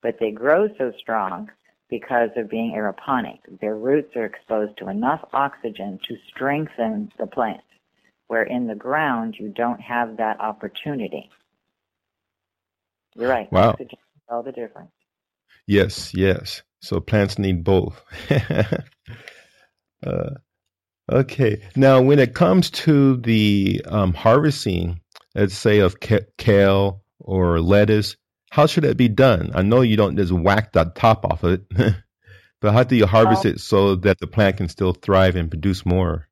[0.03, 1.51] but they grow so strong
[1.89, 3.39] because of being aeroponic.
[3.61, 7.63] Their roots are exposed to enough oxygen to strengthen the plant,
[8.27, 11.31] where in the ground you don't have that opportunity.
[13.15, 13.51] You're right.
[13.51, 13.71] Wow.
[13.71, 14.91] Oxygen all the difference.
[15.67, 16.63] Yes, yes.
[16.81, 18.03] So plants need both.
[20.07, 20.31] uh,
[21.11, 21.63] okay.
[21.77, 25.01] Now, when it comes to the um, harvesting,
[25.35, 28.17] let's say of kale or lettuce,
[28.51, 29.53] how should it be done?
[29.55, 31.63] I know you don't just whack the top off of it,
[32.61, 35.51] but how do you harvest well, it so that the plant can still thrive and
[35.51, 36.29] produce more?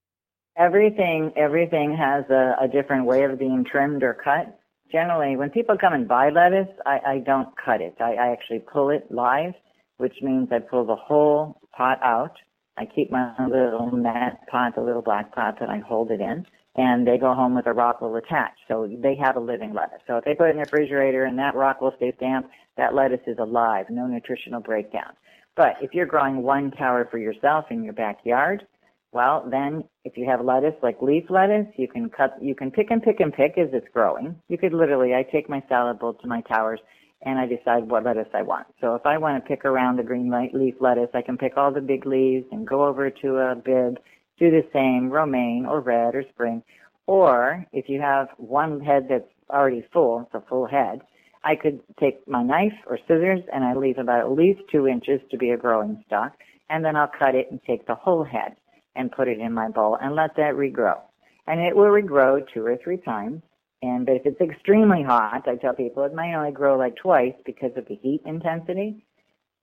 [0.57, 4.59] Everything, everything has a, a different way of being trimmed or cut.
[4.91, 7.97] Generally, when people come and buy lettuce, I, I don't cut it.
[8.01, 9.53] I, I actually pull it live,
[9.99, 12.37] which means I pull the whole pot out.
[12.77, 16.47] I keep my little net pot, the little black pot that I hold it in
[16.77, 18.61] and they go home with a rockwool attached.
[18.69, 20.01] So they have a living lettuce.
[20.07, 23.27] So if they put it in the refrigerator and that rockwool stays damp, that lettuce
[23.27, 25.15] is alive, no nutritional breakdown.
[25.57, 28.67] But if you're growing one tower for yourself in your backyard,
[29.13, 32.91] well, then if you have lettuce like leaf lettuce, you can cut, you can pick
[32.91, 34.37] and pick and pick as it's growing.
[34.49, 36.81] You could literally, I take my salad bowl to my towers
[37.27, 38.69] and I decide what lettuce I want.
[38.81, 41.73] So if I want to pick around the green leaf lettuce, I can pick all
[41.73, 43.99] the big leaves and go over to a Bibb
[44.39, 46.63] do the same romaine or red or spring.
[47.07, 51.01] Or if you have one head that's already full, it's a full head,
[51.45, 55.21] I could take my knife or scissors and I leave about at least two inches
[55.31, 56.33] to be a growing stalk,
[56.69, 58.57] and then I'll cut it and take the whole head
[58.97, 60.99] and put it in my bowl and let that regrow.
[61.47, 63.43] And it will regrow two or three times.
[63.83, 67.35] And but if it's extremely hot, I tell people it might only grow like twice
[67.45, 69.05] because of the heat intensity.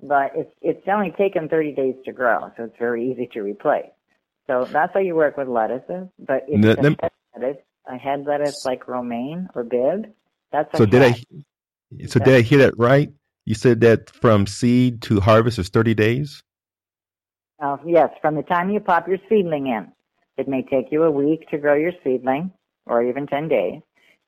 [0.02, 3.89] But it's it's only taken 30 days to grow, so it's very easy to replace.
[4.47, 6.10] So that's how you work with lettuces.
[6.19, 10.12] But if head lettuce, a head lettuce like romaine or Bibb,
[10.52, 10.86] that's so.
[10.86, 11.15] Did I?
[12.08, 13.12] So did I hear that right?
[13.45, 16.43] You said that from seed to harvest is thirty days.
[17.60, 19.91] Uh, yes, from the time you pop your seedling in,
[20.38, 22.52] it may take you a week to grow your seedling,
[22.86, 23.82] or even ten days.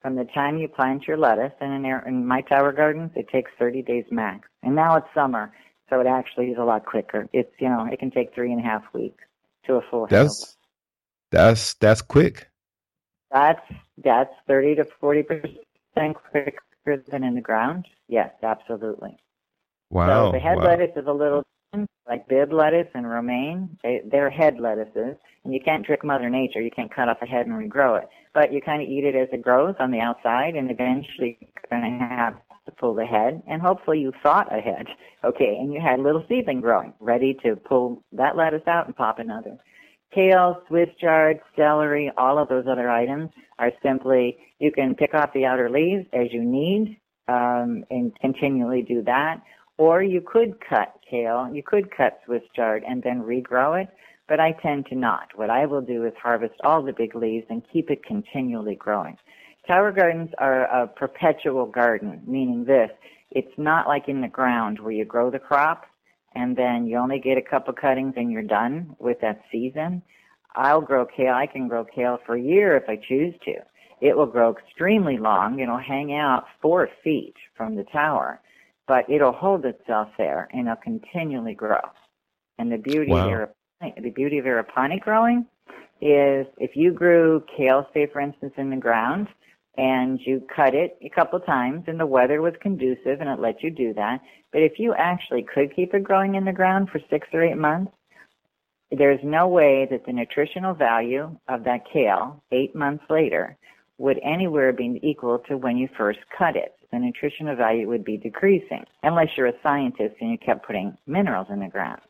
[0.05, 3.49] From the time you plant your lettuce, and in, in my tower gardens, it takes
[3.57, 4.47] 30 days max.
[4.61, 5.51] And now it's summer,
[5.89, 7.27] so it actually is a lot quicker.
[7.33, 9.23] It's you know it can take three and a half weeks
[9.65, 10.57] to a full that's
[11.31, 12.47] that's that's quick
[13.31, 13.61] that's
[14.03, 19.17] that's 30 to 40 percent quicker than in the ground yes absolutely
[19.89, 20.65] wow so the head wow.
[20.65, 21.43] lettuce is a little
[22.07, 26.61] like Bibb lettuce and romaine they, they're head lettuces and you can't trick mother nature
[26.61, 29.15] you can't cut off a head and regrow it but you kind of eat it
[29.15, 32.35] as it grows on the outside and eventually you're going to have
[32.65, 34.87] to pull the head, and hopefully you thought ahead.
[35.23, 39.17] Okay, and you had little seedling growing, ready to pull that lettuce out and pop
[39.17, 39.57] another.
[40.13, 45.33] Kale, Swiss chard, celery, all of those other items are simply, you can pick off
[45.33, 49.41] the outer leaves as you need um, and continually do that.
[49.77, 53.89] Or you could cut kale, you could cut Swiss chard and then regrow it,
[54.27, 55.27] but I tend to not.
[55.35, 59.17] What I will do is harvest all the big leaves and keep it continually growing.
[59.67, 62.89] Tower gardens are a perpetual garden, meaning this,
[63.31, 65.85] it's not like in the ground where you grow the crop
[66.35, 70.01] and then you only get a couple cuttings and you're done with that season.
[70.55, 71.33] I'll grow kale.
[71.33, 73.55] I can grow kale for a year if I choose to.
[74.01, 75.59] It will grow extremely long.
[75.59, 78.39] It'll hang out four feet from the tower,
[78.87, 81.81] but it'll hold itself there and it'll continually grow.
[82.57, 83.43] And the beauty wow.
[83.43, 83.49] of
[84.01, 85.45] the beauty of aeroponic growing
[86.01, 89.27] is if you grew kale, say for instance, in the ground,
[89.77, 93.61] and you cut it a couple times and the weather was conducive and it let
[93.61, 94.21] you do that.
[94.51, 97.57] But if you actually could keep it growing in the ground for six or eight
[97.57, 97.91] months,
[98.91, 103.57] there's no way that the nutritional value of that kale eight months later
[103.97, 106.74] would anywhere be equal to when you first cut it.
[106.91, 111.47] The nutritional value would be decreasing unless you're a scientist and you kept putting minerals
[111.49, 112.01] in the ground.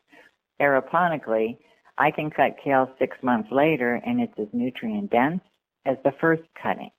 [0.60, 1.58] Aeroponically,
[1.98, 5.40] I can cut kale six months later and it's as nutrient dense
[5.86, 6.90] as the first cutting.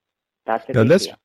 [0.46, 1.16] That's now let's, deal.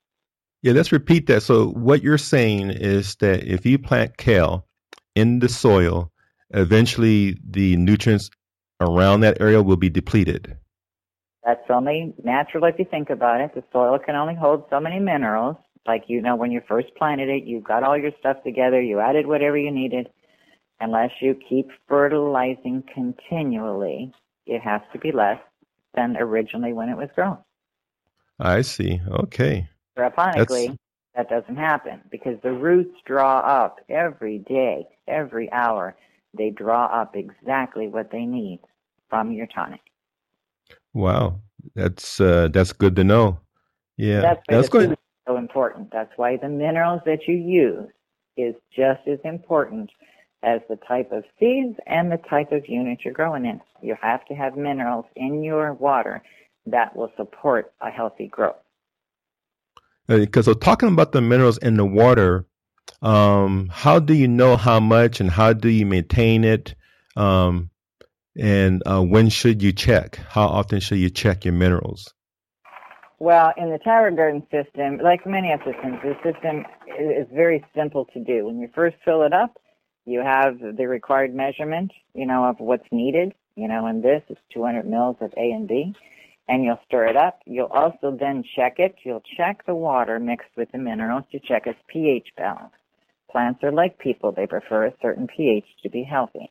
[0.62, 1.43] Yeah, let's repeat that.
[1.43, 4.67] So what you're saying is that if you plant kale
[5.15, 6.11] in the soil,
[6.51, 8.31] eventually the nutrients
[8.81, 10.57] around that area will be depleted.
[11.45, 13.55] That's only natural if you think about it.
[13.55, 17.29] The soil can only hold so many minerals Like, you know, when you first planted
[17.29, 20.09] it, you got all your stuff together, you added whatever you needed.
[20.81, 24.12] Unless you keep fertilizing continually,
[24.47, 25.38] it has to be less
[25.95, 27.38] than originally when it was grown.
[28.40, 29.01] I see.
[29.09, 29.68] Okay.
[29.97, 30.77] Aeroponically,
[31.14, 35.95] that doesn't happen because the roots draw up every day, every hour.
[36.37, 38.61] They draw up exactly what they need
[39.11, 39.81] from your tonic.
[40.95, 41.40] Wow,
[41.75, 43.38] that's uh, that's good to know.
[43.97, 44.97] Yeah, That's that's good.
[45.27, 45.91] So important.
[45.93, 47.89] That's why the minerals that you use
[48.37, 49.91] is just as important
[50.43, 53.61] as the type of seeds and the type of unit you're growing in.
[53.81, 56.23] You have to have minerals in your water
[56.67, 58.57] that will support a healthy growth.
[60.09, 62.47] Because so talking about the minerals in the water,
[63.03, 66.75] um, how do you know how much and how do you maintain it?
[67.17, 67.71] Um,
[68.37, 70.17] and uh, when should you check?
[70.17, 72.13] How often should you check your minerals?
[73.23, 76.67] Well, in the tower garden system, like many systems, the system
[76.99, 78.47] is very simple to do.
[78.47, 79.61] When you first fill it up,
[80.05, 83.33] you have the required measurement, you know, of what's needed.
[83.55, 85.95] You know, in this, it's 200 mils of A and B,
[86.49, 87.39] and you'll stir it up.
[87.47, 88.97] You'll also then check it.
[89.05, 92.75] You'll check the water mixed with the minerals to check its pH balance.
[93.31, 96.51] Plants are like people; they prefer a certain pH to be healthy.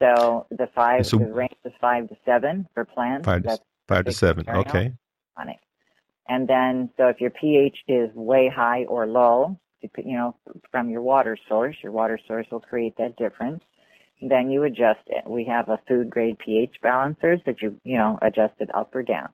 [0.00, 3.26] So the five, So- the range is five to seven for plants.
[3.26, 4.44] Five to, five to seven.
[4.48, 4.92] Okay.
[5.36, 5.58] tonic.
[6.30, 10.36] And then, so if your pH is way high or low, you know,
[10.70, 13.64] from your water source, your water source will create that difference.
[14.22, 15.28] Then you adjust it.
[15.28, 19.02] We have a food grade pH balancers that you, you know, adjust it up or
[19.02, 19.30] down.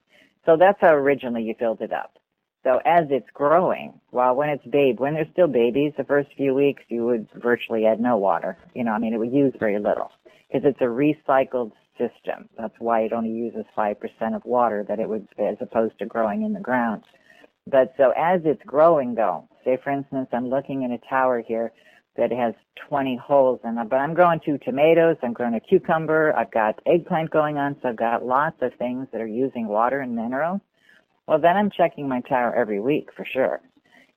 [0.47, 2.17] So that's how originally you filled it up.
[2.65, 6.55] So as it's growing, well, when it's babe, when they're still babies, the first few
[6.55, 8.57] weeks, you would virtually add no water.
[8.75, 10.13] You know, I mean, it would use very little
[10.51, 12.49] because it's a recycled system.
[12.59, 13.97] That's why it only uses 5%
[14.35, 17.03] of water that it would, as opposed to growing in the ground.
[17.67, 21.73] But so as it's growing though, say for instance, I'm looking at a tower here
[22.17, 22.55] that has
[22.89, 26.81] 20 holes in it, but I'm growing two tomatoes, I'm growing a cucumber, I've got
[26.87, 30.61] eggplant going on, so I've got lots of things that are using water and minerals.
[31.27, 33.61] Well, then I'm checking my tower every week for sure.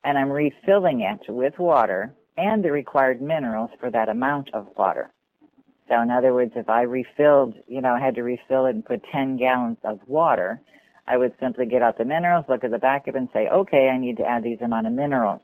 [0.03, 5.11] And I'm refilling it with water and the required minerals for that amount of water.
[5.89, 8.85] So in other words, if I refilled, you know, I had to refill it and
[8.85, 10.61] put 10 gallons of water,
[11.07, 13.47] I would simply get out the minerals, look at the back of it and say,
[13.49, 15.41] okay, I need to add these amount of minerals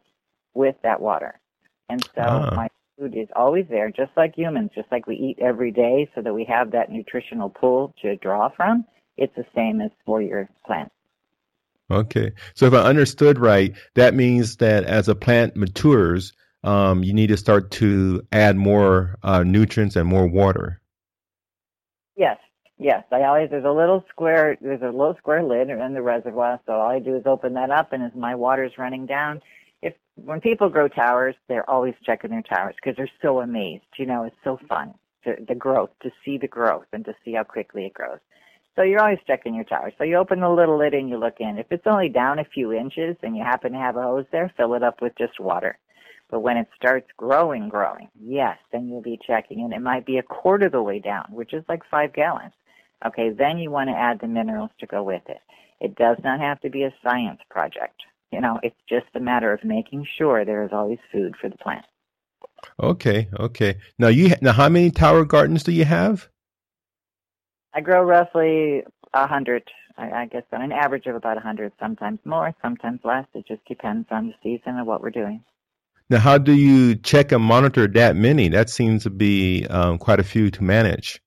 [0.53, 1.39] with that water.
[1.89, 2.55] And so Ah.
[2.55, 6.21] my food is always there, just like humans, just like we eat every day so
[6.21, 8.85] that we have that nutritional pool to draw from.
[9.17, 10.93] It's the same as for your plants.
[11.89, 12.31] Okay.
[12.53, 16.33] So if I understood right, that means that as a plant matures,
[16.65, 20.81] um, you need to start to add more uh, nutrients and more water.
[22.17, 22.37] Yes,
[22.77, 23.03] yes.
[23.11, 26.73] I always there's a little square there's a little square lid in the reservoir, so
[26.73, 29.41] all I do is open that up, and as my water's running down,
[29.81, 33.83] if when people grow towers, they're always checking their towers because they're so amazed.
[33.97, 37.33] You know, it's so fun to the growth to see the growth and to see
[37.33, 38.19] how quickly it grows.
[38.75, 39.93] So you're always checking your towers.
[39.97, 41.57] So you open the little lid and you look in.
[41.57, 44.51] If it's only down a few inches and you happen to have a hose there,
[44.57, 45.77] fill it up with just water.
[46.29, 50.17] But when it starts growing, growing, yes, then you'll be checking and it might be
[50.17, 52.53] a quarter of the way down, which is like five gallons.
[53.05, 55.39] Okay, then you want to add the minerals to go with it.
[55.79, 58.01] It does not have to be a science project.
[58.31, 61.57] You know, it's just a matter of making sure there is always food for the
[61.57, 61.85] plant.
[62.81, 63.29] Okay.
[63.39, 63.77] Okay.
[63.99, 66.27] Now you ha- now how many tower gardens do you have?
[67.73, 68.83] I grow roughly
[69.13, 69.63] a hundred,
[69.97, 73.25] I, I guess on an average of about a hundred, sometimes more, sometimes less.
[73.33, 75.43] It just depends on the season and what we're doing.
[76.09, 78.47] Now, how do you check and monitor that many?
[78.49, 81.19] That seems to be um, quite a few to manage.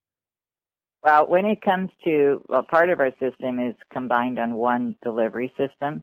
[1.03, 5.53] Well, when it comes to, well, part of our system is combined on one delivery
[5.57, 6.03] system.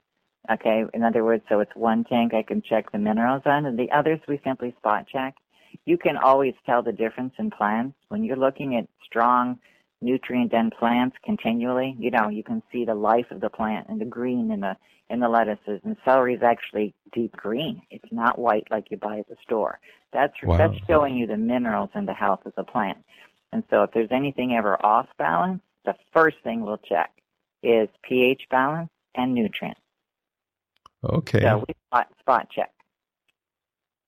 [0.51, 3.79] Okay, in other words, so it's one tank I can check the minerals on, and
[3.79, 5.35] the others we simply spot check.
[5.85, 9.59] You can always tell the difference in plants when you're looking at strong
[10.01, 11.95] nutrient dense plants continually.
[11.99, 14.75] You know, you can see the life of the plant and the green in the
[15.09, 15.81] in the lettuces.
[15.83, 17.81] And celery is actually deep green.
[17.91, 19.79] It's not white like you buy at the store.
[20.13, 20.57] That's Wow.
[20.57, 22.97] that's showing you the minerals and the health of the plant.
[23.51, 27.11] And so if there's anything ever off balance, the first thing we'll check
[27.63, 29.79] is pH balance and nutrients.
[31.03, 31.41] Okay.
[31.41, 32.71] So we spot, spot check.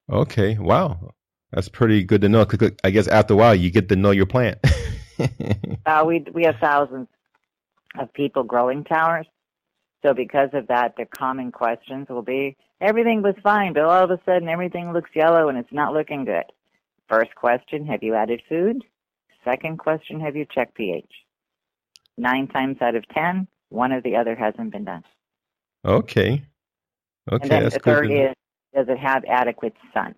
[0.09, 0.57] Okay.
[0.57, 1.12] Wow.
[1.51, 2.45] That's pretty good to know.
[2.45, 4.57] 'cause I guess after a while, you get to know your plant.
[5.86, 7.07] Uh, we we have thousands
[7.97, 9.26] of people growing towers.
[10.03, 14.11] So because of that, the common questions will be, everything was fine, but all of
[14.11, 16.43] a sudden everything looks yellow and it's not looking good.
[17.07, 18.84] First question, have you added food?
[19.45, 21.09] Second question, have you checked pH?
[22.18, 25.03] Nine times out of ten, one or the other hasn't been done.
[25.86, 26.43] okay.
[27.30, 28.30] Okay, and then the third know.
[28.30, 28.36] is,
[28.74, 30.15] does it have adequate sun?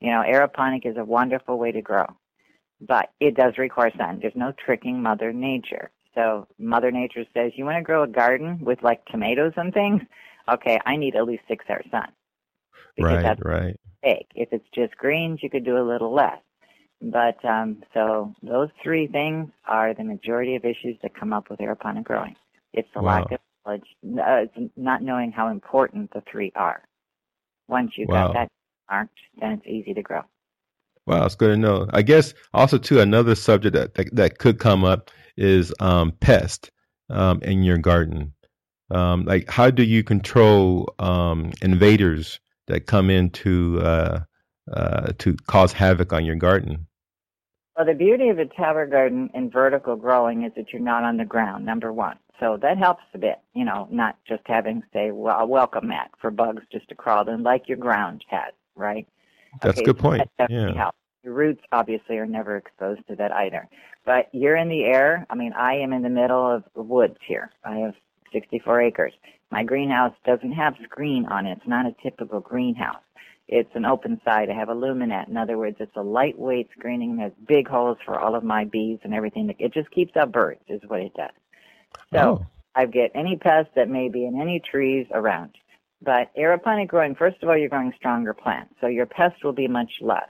[0.00, 2.06] You know, aeroponic is a wonderful way to grow,
[2.86, 4.18] but it does require sun.
[4.20, 5.90] There's no tricking Mother Nature.
[6.14, 10.02] So Mother Nature says, you want to grow a garden with like tomatoes and things?
[10.50, 12.12] Okay, I need at least six hours sun.
[12.96, 13.76] Because right, that's right.
[14.02, 14.26] big.
[14.34, 16.40] If it's just greens, you could do a little less.
[17.00, 21.60] But um, so those three things are the majority of issues that come up with
[21.60, 22.36] aeroponic growing.
[22.72, 26.82] It's the lack of knowledge, uh, it's not knowing how important the three are.
[27.68, 28.28] Once you Wow.
[28.28, 28.48] got that
[28.90, 30.22] marked, then it's easy to grow.
[31.06, 31.88] Wow, it's good to know.
[31.92, 36.70] I guess also too another subject that that, that could come up is um, pest
[37.10, 38.32] um, in your garden.
[38.90, 44.20] Um, like, how do you control um, invaders that come in to uh,
[44.72, 46.86] uh, to cause havoc on your garden?
[47.76, 51.16] Well, the beauty of a tower garden and vertical growing is that you're not on
[51.16, 52.18] the ground, number one.
[52.38, 56.10] So that helps a bit, you know, not just having, say, well, a welcome mat
[56.20, 59.06] for bugs just to crawl in like your ground has, right?
[59.60, 60.28] That's Okay, a good point.
[60.38, 60.72] That Yeah.
[60.74, 60.98] helps.
[61.22, 63.68] Your roots obviously are never exposed to that either.
[64.04, 65.24] But you're in the air.
[65.30, 67.52] I mean, I am in the middle of woods here.
[67.64, 67.94] I have
[68.32, 69.12] 64 acres.
[69.50, 71.58] My greenhouse doesn't have screen on it.
[71.58, 73.02] It's not a typical greenhouse.
[73.46, 74.50] It's an open side.
[74.50, 75.28] I have a luminette.
[75.28, 77.16] In other words, it's a lightweight screening.
[77.16, 79.54] There's big holes for all of my bees and everything.
[79.58, 81.30] It just keeps out birds, is what it does.
[82.12, 85.56] So Oh, I get any pests that may be in any trees around.
[86.04, 89.68] But aeroponic growing, first of all, you're growing stronger plants, so your pest will be
[89.68, 90.28] much less.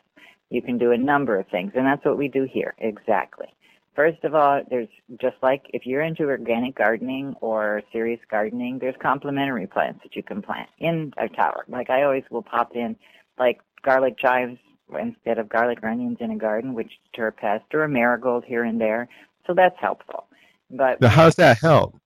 [0.51, 3.47] You can do a number of things, and that's what we do here, exactly.
[3.95, 4.89] First of all, there's
[5.21, 10.23] just like if you're into organic gardening or serious gardening, there's complementary plants that you
[10.23, 11.65] can plant in a tower.
[11.69, 12.97] Like I always will pop in
[13.39, 14.59] like garlic chives
[14.99, 18.65] instead of garlic or onions in a garden, which deter pest, or a marigold here
[18.65, 19.09] and there.
[19.47, 20.27] So that's helpful.
[20.71, 22.01] But how does that help?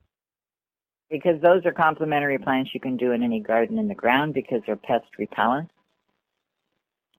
[1.10, 4.62] Because those are complementary plants you can do in any garden in the ground because
[4.66, 5.70] they're pest repellent.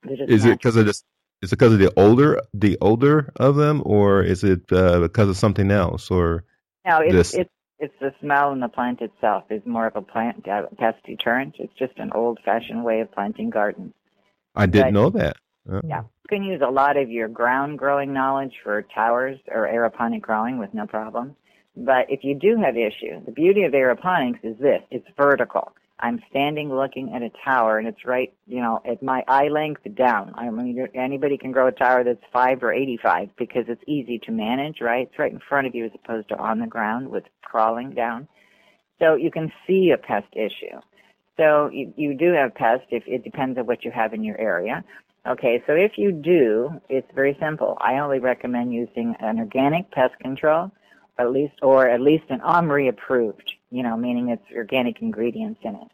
[0.03, 1.03] They're Is it because of this?
[1.41, 5.29] Is it because of the older the older of them, or is it uh, because
[5.29, 6.09] of something else?
[6.09, 6.43] Or
[6.85, 10.01] No, it's this- it's it's the smell in the plant itself is more of a
[10.01, 11.55] plant uh, pest deterrent.
[11.59, 13.93] It's just an old-fashioned way of planting gardens.
[14.55, 14.93] I didn't Right.
[14.93, 15.37] know that.
[15.69, 15.81] Oh.
[15.83, 20.21] Yeah, you can use a lot of your ground growing knowledge for towers or aeroponic
[20.21, 21.35] growing with no problem.
[21.79, 25.71] But if you do have issue, the beauty of aeroponics is this: it's vertical.
[25.99, 29.81] I'm standing looking at a tower, and it's right, you know, at my eye length
[29.95, 30.33] down.
[30.35, 34.31] I mean, anybody can grow a tower that's five or eighty-five because it's easy to
[34.31, 35.07] manage, right?
[35.07, 38.27] It's right in front of you as opposed to on the ground with crawling down.
[38.99, 40.79] So you can see a pest issue.
[41.35, 42.87] So you, you do have pests.
[42.89, 44.83] If it depends on what you have in your area.
[45.27, 47.77] Okay, so if you do, it's very simple.
[47.81, 50.71] I only recommend using an organic pest control,
[51.19, 55.75] at least, or at least an OMRI approved, you know, meaning it's organic ingredients in
[55.75, 55.87] it.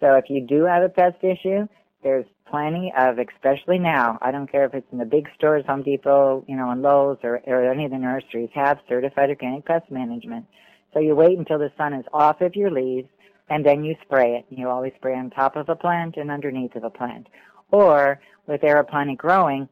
[0.00, 1.66] So if you do have a pest issue,
[2.02, 5.82] there's plenty of, especially now, I don't care if it's in the big stores, Home
[5.82, 9.90] Depot, you know, and Lowe's or, or any of the nurseries have certified organic pest
[9.90, 10.46] management.
[10.92, 13.08] So you wait until the sun is off of your leaves
[13.48, 14.46] and then you spray it.
[14.50, 17.26] And you always spray on top of a plant and underneath of a plant.
[17.70, 19.68] Or with aeroponic growing,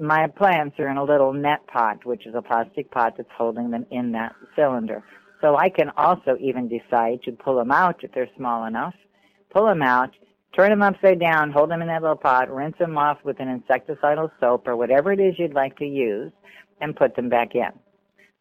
[0.00, 3.70] my plants are in a little net pot, which is a plastic pot that's holding
[3.70, 5.04] them in that cylinder.
[5.40, 8.94] So I can also even decide to pull them out if they're small enough,
[9.50, 10.10] pull them out,
[10.54, 13.60] turn them upside down, hold them in that little pot, rinse them off with an
[13.60, 16.32] insecticidal soap or whatever it is you'd like to use,
[16.80, 17.70] and put them back in.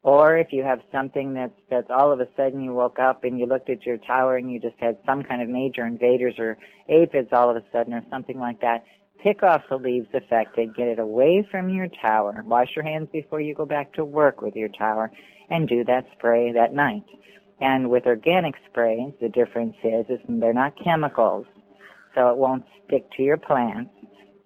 [0.01, 3.37] Or if you have something that's that's all of a sudden you woke up and
[3.37, 6.57] you looked at your tower and you just had some kind of major invaders or
[6.87, 8.85] aphids all of a sudden or something like that,
[9.23, 13.41] pick off the leaves affected, get it away from your tower, wash your hands before
[13.41, 15.11] you go back to work with your tower,
[15.49, 17.03] and do that spray that night.
[17.61, 21.45] And with organic sprays, the difference is, is they're not chemicals,
[22.15, 23.91] so it won't stick to your plants.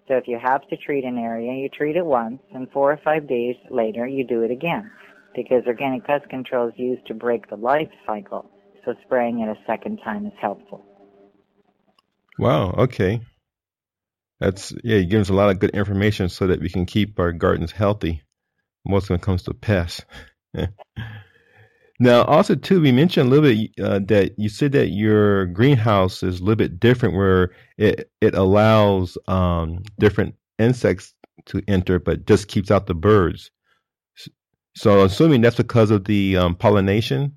[0.08, 3.00] So if you have to treat an area, you treat it once, and four or
[3.04, 4.90] five days later, you do it again.
[5.34, 8.50] Because organic pest control is used to break the life cycle,
[8.84, 10.84] so spraying it a second time is helpful.
[12.38, 12.72] Wow.
[12.72, 13.20] Okay.
[14.40, 14.96] That's yeah.
[14.96, 17.72] You give us a lot of good information so that we can keep our gardens
[17.72, 18.22] healthy.
[18.86, 20.04] Most when it comes to pests.
[22.00, 26.22] now, also too, we mentioned a little bit uh, that you said that your greenhouse
[26.22, 31.14] is a little bit different, where it it allows um, different insects
[31.46, 33.50] to enter, but just keeps out the birds.
[34.76, 37.36] So, assuming that's because of the um, pollination.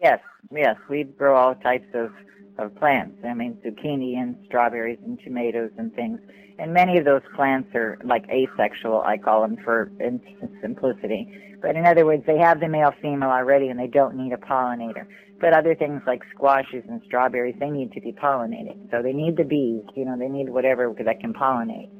[0.00, 0.20] Yes,
[0.50, 2.12] yes, we grow all types of
[2.58, 3.16] of plants.
[3.24, 6.18] I mean, zucchini and strawberries and tomatoes and things.
[6.58, 10.20] And many of those plants are like asexual, I call them for in
[10.60, 11.56] simplicity.
[11.62, 14.36] But in other words, they have the male female already and they don't need a
[14.36, 15.06] pollinator.
[15.40, 18.90] But other things like squashes and strawberries, they need to be pollinated.
[18.90, 21.90] So they need the bees, you know, they need whatever that can pollinate.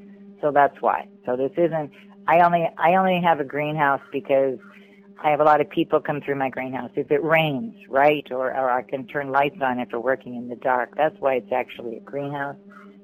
[0.41, 1.07] So that's why.
[1.25, 1.93] So this isn't,
[2.27, 4.59] I only, I only have a greenhouse because
[5.23, 6.91] I have a lot of people come through my greenhouse.
[6.95, 10.49] If it rains, right, or, or I can turn lights on if we're working in
[10.49, 10.97] the dark.
[10.97, 12.57] That's why it's actually a greenhouse.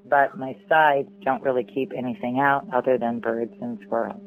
[0.06, 4.22] But my sides don't really keep anything out other than birds and squirrels.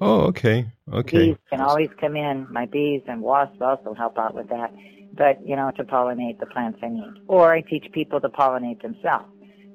[0.00, 1.26] Oh, okay, okay.
[1.26, 2.46] Bees can always come in.
[2.50, 4.72] My bees and wasps also help out with that.
[5.12, 8.82] But you know, to pollinate the plants I need, or I teach people to pollinate
[8.82, 9.26] themselves.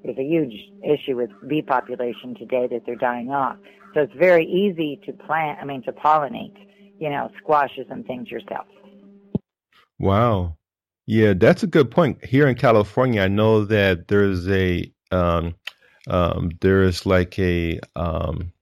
[0.03, 0.53] There's a huge
[0.84, 3.57] issue with bee population today that they're dying off.
[3.93, 5.59] So it's very easy to plant.
[5.61, 6.55] I mean, to pollinate
[7.00, 8.68] you know, squashes and things yourself.
[10.00, 10.58] Wow.
[11.06, 12.24] Yeah, that's a good point.
[12.24, 15.56] Here in California, I know that there's a um,
[16.08, 18.54] um, there is like a um,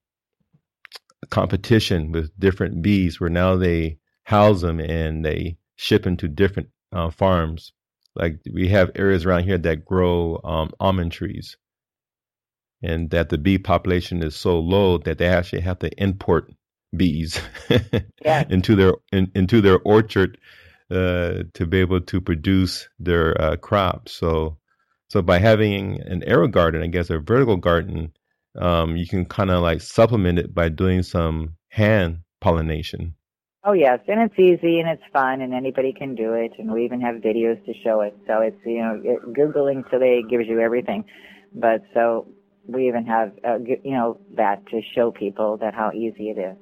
[1.29, 6.69] competition with different bees where now they house them and they ship them to different
[6.91, 7.73] uh, farms.
[8.15, 11.57] Like we have areas around here that grow um, almond trees,
[12.81, 16.51] and that the bee population is so low that they actually have to import
[16.95, 17.39] bees
[18.23, 18.43] yeah.
[18.49, 20.37] into their in, into their orchard
[20.89, 24.11] uh, to be able to produce their uh, crops.
[24.13, 24.57] So
[25.07, 28.13] so by having an arrow garden, I guess a vertical garden,
[28.57, 33.15] um, you can kind of like supplement it by doing some hand pollination.
[33.63, 36.83] Oh yes, and it's easy and it's fun and anybody can do it, and we
[36.83, 38.17] even have videos to show it.
[38.25, 41.05] So it's you know it, googling today gives you everything,
[41.53, 42.27] but so
[42.65, 46.57] we even have uh, you know that to show people that how easy it is.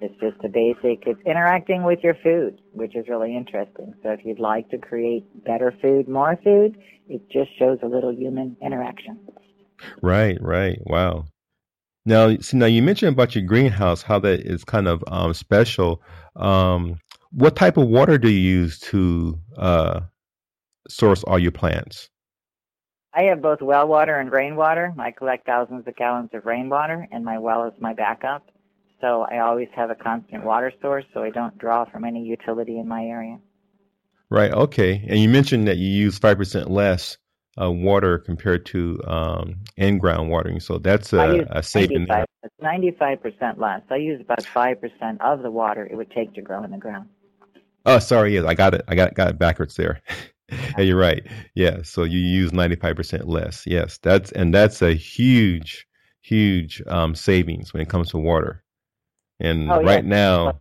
[0.00, 3.94] It's just a basic, it's interacting with your food, which is really interesting.
[4.02, 6.76] So if you'd like to create better food, more food,
[7.08, 9.18] it just shows a little human interaction.
[10.02, 10.78] Right, right.
[10.84, 11.26] Wow.
[12.04, 16.02] Now, so now you mentioned about your greenhouse, how that is kind of um, special.
[16.36, 16.98] Um,
[17.32, 20.00] what type of water do you use to uh,
[20.88, 22.08] source all your plants?
[23.12, 24.94] I have both well water and rainwater.
[24.98, 28.50] I collect thousands of gallons of rainwater, and my well is my backup.
[29.00, 32.78] So I always have a constant water source so I don't draw from any utility
[32.78, 33.38] in my area.
[34.30, 34.52] Right.
[34.52, 35.04] Okay.
[35.08, 37.16] And you mentioned that you use 5% less
[37.60, 40.60] uh, water compared to um, in-ground watering.
[40.60, 42.06] So that's a, a saving.
[42.60, 43.82] 95, percent less.
[43.90, 47.08] I use about 5% of the water it would take to grow in the ground.
[47.84, 48.34] Oh, sorry.
[48.34, 48.82] Yes, I got it.
[48.88, 50.00] I got got it backwards there.
[50.50, 51.24] yeah, you're right.
[51.54, 51.82] Yeah.
[51.82, 53.66] So you use 95% less.
[53.66, 53.98] Yes.
[54.02, 55.86] That's and that's a huge,
[56.20, 58.64] huge um, savings when it comes to water.
[59.40, 60.60] And oh, right now,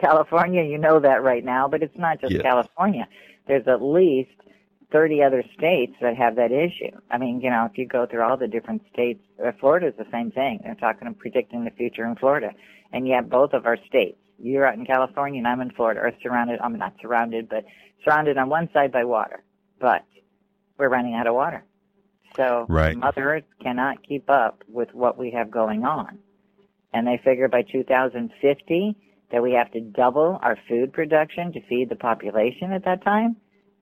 [0.00, 3.08] California, you know that right now, but it's not just California.
[3.46, 4.30] There's at least
[4.92, 6.96] 30 other states that have that issue.
[7.10, 10.06] I mean, you know, if you go through all the different states, uh, Florida's the
[10.12, 10.60] same thing.
[10.62, 12.50] They're talking and predicting the future in Florida.
[12.92, 16.12] And yet both of our states, you're out in California and I'm in Florida, are
[16.22, 17.64] surrounded, I'm not surrounded, but
[18.04, 19.44] surrounded on one side by water.
[19.80, 20.04] But
[20.76, 21.64] we're running out of water.
[22.36, 22.96] So right.
[22.96, 26.18] Mother Earth cannot keep up with what we have going on
[26.92, 28.96] and they figure by 2050
[29.32, 33.36] that we have to double our food production to feed the population at that time,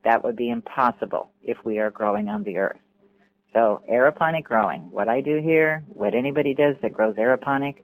[0.04, 2.78] that would be impossible if we are growing on the earth.
[3.54, 7.76] So aeroponic growing, what I do here, what anybody does that grows aeroponic,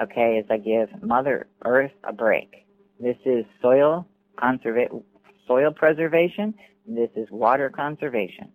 [0.00, 2.66] okay, is I give Mother Earth a break.
[3.00, 4.06] This is soil
[4.38, 5.02] conserva-
[5.46, 6.54] soil preservation.
[6.86, 8.52] This is water conservation.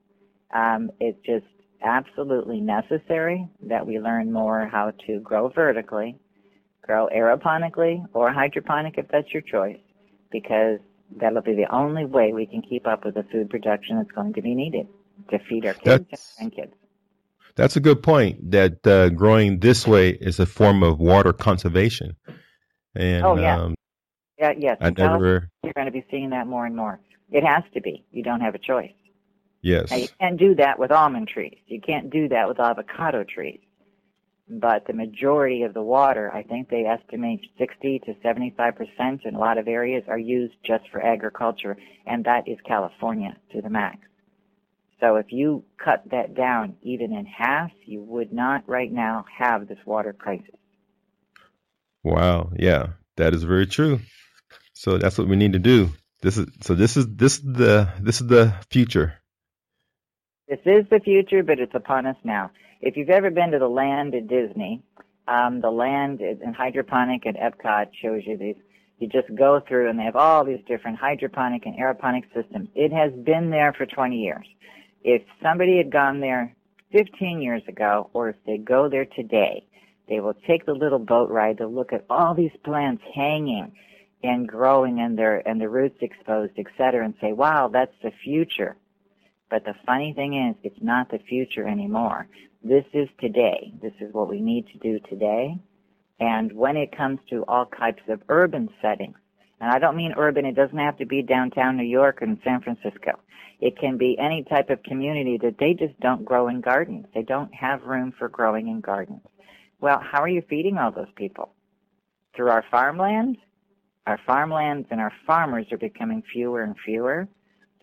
[0.56, 1.46] Um, it's just
[1.84, 6.18] absolutely necessary that we learn more how to grow vertically,
[6.82, 9.80] grow aeroponically or hydroponic if that's your choice,
[10.32, 10.80] because
[11.20, 14.34] that'll be the only way we can keep up with the food production that's going
[14.34, 14.88] to be needed
[15.30, 16.74] to feed our kids that's, and kids.
[17.56, 18.52] That's a good point.
[18.52, 22.16] That uh, growing this way is a form of water conservation.
[22.96, 23.76] And, oh yeah, um,
[24.40, 24.78] yeah, yes.
[24.82, 25.50] I never.
[25.64, 27.00] You're going to be seeing that more and more.
[27.32, 28.06] It has to be.
[28.12, 28.92] You don't have a choice.
[29.64, 29.90] Yes.
[29.90, 31.58] Now, you can't do that with almond trees.
[31.68, 33.62] You can't do that with avocado trees.
[34.50, 39.36] But the majority of the water, I think they estimate 60 to 75 percent in
[39.36, 43.70] a lot of areas, are used just for agriculture, and that is California to the
[43.70, 44.00] max.
[45.00, 49.70] So if you cut that down even in half, you would not right now have
[49.70, 50.56] this water crisis.
[52.04, 54.02] Wow, yeah, that is very true.
[54.74, 55.90] So that's what we need to do.
[56.22, 59.14] This is so this is this is the this is the future.
[60.48, 62.52] This is the future, but it's upon us now.
[62.82, 64.84] If you've ever been to the land at Disney,
[65.26, 68.58] um, the land in hydroponic at Epcot shows you these,
[69.00, 72.68] You just go through and they have all these different hydroponic and aeroponic systems.
[72.76, 74.46] It has been there for 20 years.
[75.02, 76.54] If somebody had gone there
[76.92, 79.66] 15 years ago, or if they go there today,
[80.10, 83.72] they will take the little boat ride to look at all these plants hanging
[84.22, 88.12] and growing and their and the roots exposed, et cetera, and say, "Wow, that's the
[88.12, 88.76] future."
[89.54, 92.28] But the funny thing is, it's not the future anymore.
[92.64, 93.72] This is today.
[93.84, 95.60] This is what we need to do today.
[96.20, 99.16] And when it comes to all types of urban settings,
[99.62, 102.62] and I don't mean urban, it doesn't have to be downtown New York and San
[102.62, 103.20] Francisco.
[103.62, 107.06] It can be any type of community that they just don't grow in gardens.
[107.14, 109.22] They don't have room for growing in gardens.
[109.80, 111.54] Well, how are you feeding all those people?
[112.36, 113.38] Through our farmland?
[114.08, 117.28] Our farmlands and our farmers are becoming fewer and fewer,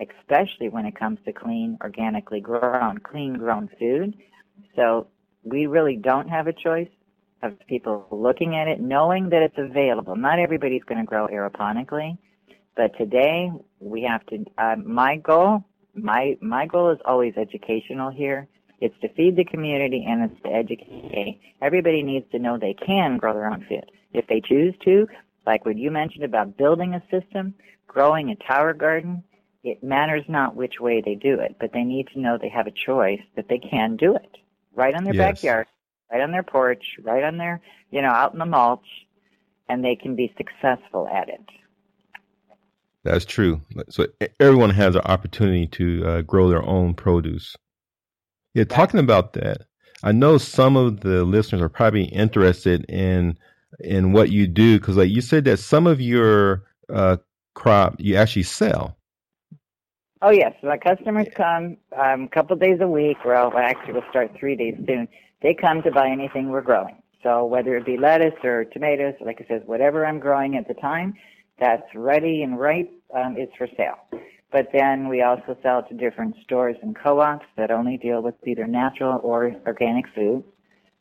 [0.00, 4.16] especially when it comes to clean, organically grown, clean grown food.
[4.76, 5.06] So
[5.44, 6.88] we really don't have a choice
[7.42, 10.16] of people looking at it, knowing that it's available.
[10.16, 12.18] Not everybody's going to grow aeroponically,
[12.76, 14.44] but today we have to.
[14.58, 18.46] Uh, my goal, my my goal is always educational here.
[18.80, 21.40] It's to feed the community and it's to educate.
[21.60, 23.90] Everybody needs to know they can grow their own food.
[24.12, 25.06] If they choose to,
[25.46, 27.54] like what you mentioned about building a system,
[27.86, 29.22] growing a tower garden,
[29.62, 32.66] it matters not which way they do it, but they need to know they have
[32.66, 34.36] a choice that they can do it
[34.74, 35.34] right on their yes.
[35.34, 35.66] backyard,
[36.10, 38.86] right on their porch, right on their, you know, out in the mulch,
[39.68, 41.44] and they can be successful at it.
[43.02, 43.62] That's true.
[43.88, 44.06] So
[44.38, 47.56] everyone has an opportunity to uh, grow their own produce.
[48.54, 49.62] Yeah, talking about that,
[50.02, 53.38] I know some of the listeners are probably interested in
[53.78, 57.18] in what you do because, like you said, that some of your uh,
[57.54, 58.96] crop you actually sell.
[60.22, 63.16] Oh yes, my customers come um, a couple days a week.
[63.24, 65.08] Well, actually, we'll start three days soon.
[65.40, 67.00] They come to buy anything we're growing.
[67.22, 70.74] So whether it be lettuce or tomatoes, like I said, whatever I'm growing at the
[70.74, 71.14] time,
[71.58, 73.96] that's ready and ripe um, is for sale.
[74.52, 78.66] But then we also sell to different stores and co-ops that only deal with either
[78.66, 80.44] natural or organic food.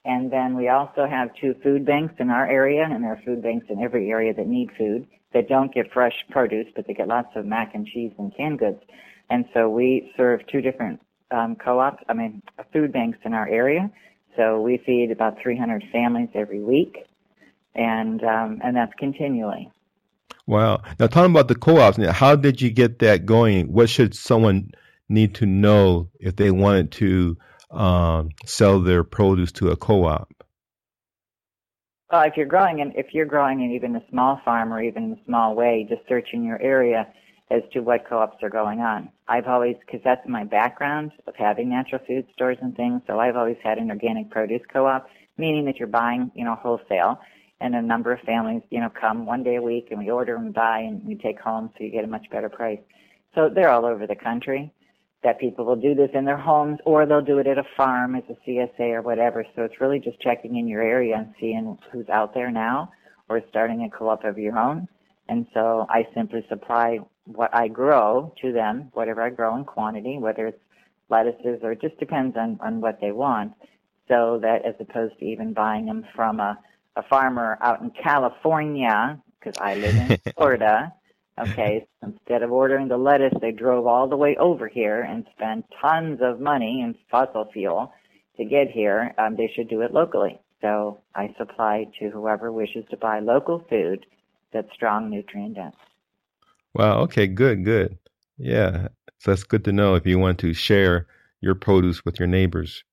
[0.06, 3.44] And then we also have two food banks in our area, and there are food
[3.44, 7.08] banks in every area that need food that don't get fresh produce, but they get
[7.08, 8.80] lots of mac and cheese and canned goods.
[9.30, 11.00] And so we serve two different
[11.32, 12.42] um, co-ops, I mean,
[12.74, 13.92] food banks in our area.
[14.36, 16.98] So we feed about 300 families every week,
[17.76, 19.72] and um, and that's continually.
[20.48, 20.82] Wow.
[21.00, 23.72] Now, talking about the co-ops, how did you get that going?
[23.72, 24.72] What should someone
[25.08, 27.38] need to know if they wanted to
[27.72, 30.34] um, sell their produce to a co-op?
[32.12, 35.12] Well, if you're growing in, if you're growing in even a small farm or even
[35.12, 37.08] a small way, just search in your area
[37.52, 39.10] as to what co-ops are going on.
[39.28, 43.36] I've always, because that's my background of having natural food stores and things, so I've
[43.36, 45.08] always had an organic produce co-op,
[45.38, 47.20] meaning that you're buying, you know, wholesale
[47.62, 50.36] and a number of families, you know, come one day a week and we order
[50.36, 52.80] and buy and we take home so you get a much better price.
[53.36, 54.72] So they're all over the country
[55.24, 58.16] that people will do this in their homes or they'll do it at a farm
[58.16, 59.46] as a CSA or whatever.
[59.56, 62.92] So it's really just checking in your area and seeing who's out there now
[63.28, 64.88] or starting a co-op of your own.
[65.28, 70.18] And so I simply supply what I grow to them, whatever I grow in quantity,
[70.18, 70.62] whether it's
[71.10, 73.54] lettuces or it just depends on, on what they want.
[74.08, 76.58] So that as opposed to even buying them from a
[77.00, 80.94] a farmer out in California, because I live in Florida.
[81.40, 85.66] Okay, instead of ordering the lettuce, they drove all the way over here and spent
[85.82, 87.94] tons of money in fossil fuel
[88.38, 89.14] to get here.
[89.18, 90.40] Um, they should do it locally.
[90.62, 94.06] So I supply to whoever wishes to buy local food
[94.52, 95.76] that's strong, nutrient dense.
[96.74, 97.02] Wow.
[97.02, 97.28] Okay.
[97.28, 97.64] Good.
[97.64, 97.98] Good.
[98.38, 98.90] Yeah.
[99.20, 101.08] So that's good to know if you want to share
[101.42, 102.84] your produce with your neighbors.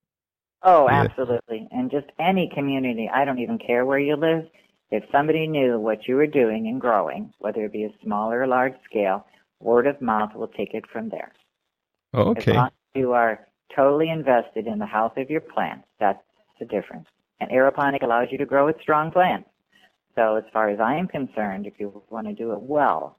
[0.62, 1.68] Oh, absolutely.
[1.70, 4.48] And just any community, I don't even care where you live.
[4.90, 8.46] If somebody knew what you were doing and growing, whether it be a small or
[8.46, 9.26] large scale,
[9.60, 11.32] word of mouth will take it from there.
[12.14, 12.52] Oh, okay.
[12.52, 16.22] As long as you are totally invested in the health of your plants, that's
[16.60, 17.06] the difference.
[17.40, 19.48] And aeroponic allows you to grow with strong plants.
[20.14, 23.18] So as far as I am concerned, if you want to do it well,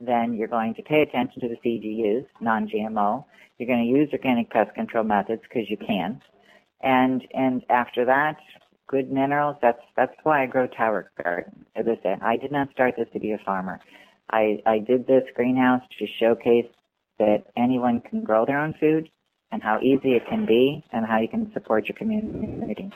[0.00, 3.24] then you're going to pay attention to the seed you use, non-GMO.
[3.58, 6.22] You're going to use organic pest control methods because you can
[6.80, 8.36] and and after that,
[8.88, 9.56] good minerals.
[9.62, 11.64] That's that's why I grow tower garden.
[11.76, 13.80] As I said, I did not start this to be a farmer.
[14.30, 16.66] I I did this greenhouse to showcase
[17.18, 19.08] that anyone can grow their own food
[19.50, 22.90] and how easy it can be and how you can support your community.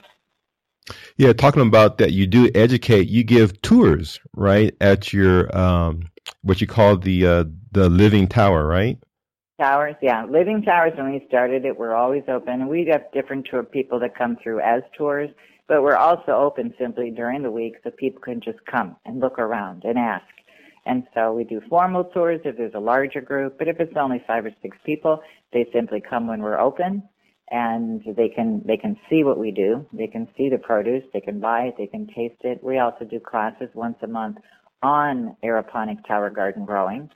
[1.16, 3.08] Yeah, talking about that, you do educate.
[3.08, 6.08] You give tours, right, at your um,
[6.42, 8.98] what you call the uh, the living tower, right?
[9.60, 10.24] Towers, yeah.
[10.24, 12.66] Living Towers, when we started it, we're always open.
[12.66, 15.30] We have different tour people that come through as tours,
[15.72, 19.38] but we're also open simply during the week so people can just come and look
[19.38, 20.26] around and ask.
[20.84, 24.22] And so we do formal tours if there's a larger group, but if it's only
[24.26, 27.02] five or six people, they simply come when we're open
[27.50, 29.86] and they can they can see what we do.
[29.94, 32.62] They can see the produce, they can buy it, they can taste it.
[32.62, 34.36] We also do classes once a month
[34.82, 37.08] on aeroponic tower garden growing.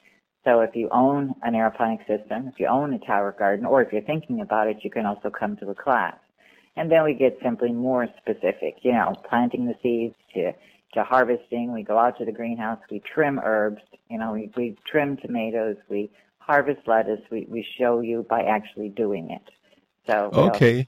[0.44, 3.92] So if you own an aeroponic system, if you own a tower garden, or if
[3.92, 6.14] you're thinking about it, you can also come to the class.
[6.76, 10.52] And then we get simply more specific, you know, planting the seeds to
[10.94, 11.72] to harvesting.
[11.72, 12.78] We go out to the greenhouse.
[12.90, 13.82] We trim herbs.
[14.10, 15.76] You know, we, we trim tomatoes.
[15.88, 17.20] We harvest lettuce.
[17.30, 19.42] We, we show you by actually doing it.
[20.06, 20.86] So okay.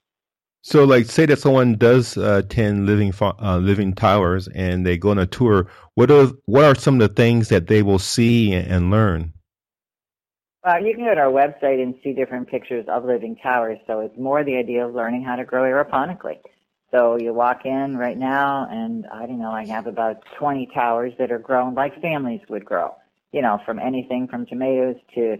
[0.62, 5.10] So, like, say that someone does uh, attend living uh, living towers and they go
[5.10, 5.70] on a tour.
[5.94, 9.32] What are what are some of the things that they will see and learn?
[10.64, 13.78] Well, you can go to our website and see different pictures of living towers.
[13.86, 16.38] So it's more the idea of learning how to grow aeroponically.
[16.90, 21.12] So you walk in right now, and I don't know, I have about 20 towers
[21.18, 22.96] that are grown like families would grow.
[23.32, 25.36] You know, from anything from tomatoes to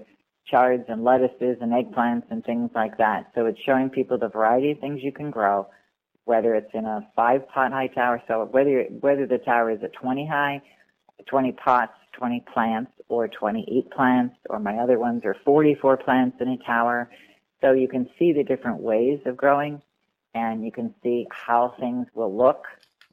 [0.46, 3.30] chards and lettuces and eggplants and things like that.
[3.34, 5.66] So it's showing people the variety of things you can grow,
[6.24, 8.22] whether it's in a five pot high tower.
[8.28, 10.62] So whether whether the tower is a 20 high,
[11.28, 16.48] 20 pots, 20 plants, or 28 plants, or my other ones are 44 plants in
[16.48, 17.10] a tower.
[17.60, 19.80] So you can see the different ways of growing
[20.34, 22.64] and you can see how things will look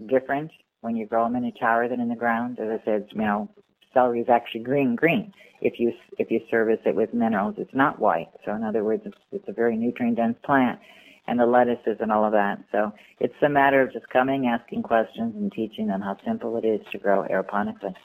[0.08, 0.52] different
[0.82, 2.60] when you grow them in a tower than in the ground.
[2.60, 3.50] As I said, you know,
[3.94, 7.56] celery is actually green green if you if you service it with minerals.
[7.58, 8.30] It's not white.
[8.46, 10.80] So in other words, it's, it's a very nutrient dense plant,
[11.28, 12.60] and the lettuces and all of that.
[12.72, 16.66] So it's a matter of just coming, asking questions, and teaching them how simple it
[16.66, 17.96] is to grow aeroponically.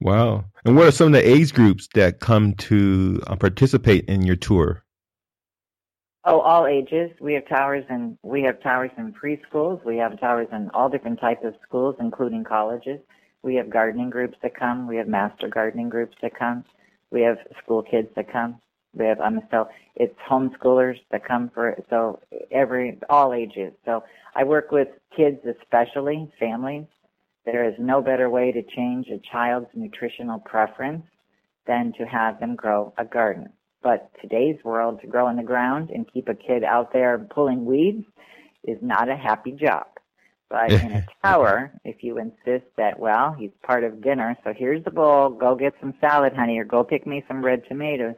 [0.00, 0.44] Wow!
[0.64, 4.36] And what are some of the age groups that come to uh, participate in your
[4.36, 4.82] tour?
[6.24, 7.10] Oh, all ages.
[7.20, 9.84] We have towers and we have towers in preschools.
[9.84, 13.00] We have towers in all different types of schools, including colleges.
[13.42, 14.86] We have gardening groups that come.
[14.86, 16.64] We have master gardening groups that come.
[17.10, 18.60] We have school kids that come.
[18.94, 22.20] We have um, so it's homeschoolers that come for so
[22.50, 23.72] every all ages.
[23.84, 24.02] So
[24.34, 26.86] I work with kids especially families.
[27.44, 31.04] There is no better way to change a child's nutritional preference
[31.66, 33.50] than to have them grow a garden.
[33.82, 37.64] But today's world, to grow in the ground and keep a kid out there pulling
[37.64, 38.04] weeds
[38.64, 39.86] is not a happy job.
[40.50, 44.84] But in a tower, if you insist that, well, he's part of dinner, so here's
[44.84, 48.16] the bowl, go get some salad, honey, or go pick me some red tomatoes,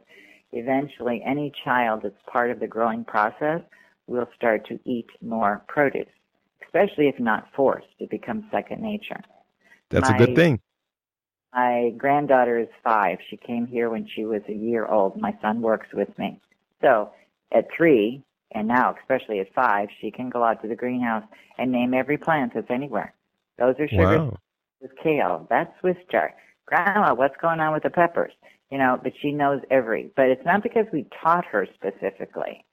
[0.53, 3.61] eventually any child that's part of the growing process
[4.07, 6.07] will start to eat more produce,
[6.65, 7.87] especially if not forced.
[7.99, 9.21] It becomes second nature.
[9.89, 10.59] That's My, a good thing.
[11.53, 13.19] My granddaughter is five.
[13.29, 15.19] She came here when she was a year old.
[15.19, 16.39] My son works with me.
[16.81, 17.11] So
[17.51, 21.23] at three, and now especially at five, she can go out to the greenhouse
[21.57, 23.13] and name every plant that's anywhere.
[23.57, 24.23] Those are sugar.
[24.23, 24.37] Wow.
[24.81, 25.47] This kale.
[25.49, 26.31] That's Swiss chard.
[26.65, 28.33] Grandma, what's going on with the peppers?
[28.73, 30.09] You know, but she knows every.
[30.15, 32.65] But it's not because we taught her specifically,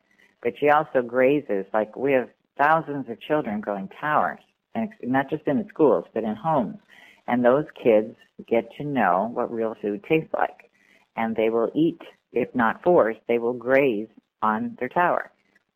[0.42, 1.66] but she also grazes.
[1.74, 4.40] Like we have thousands of children growing towers,
[4.74, 6.78] and not just in the schools, but in homes.
[7.26, 8.16] And those kids
[8.48, 10.70] get to know what real food tastes like.
[11.16, 12.00] And they will eat,
[12.32, 14.08] if not forced, they will graze
[14.40, 15.30] on their tower.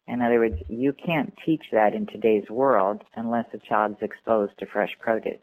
[0.09, 4.65] In other words, you can't teach that in today's world unless a child's exposed to
[4.65, 5.43] fresh produce.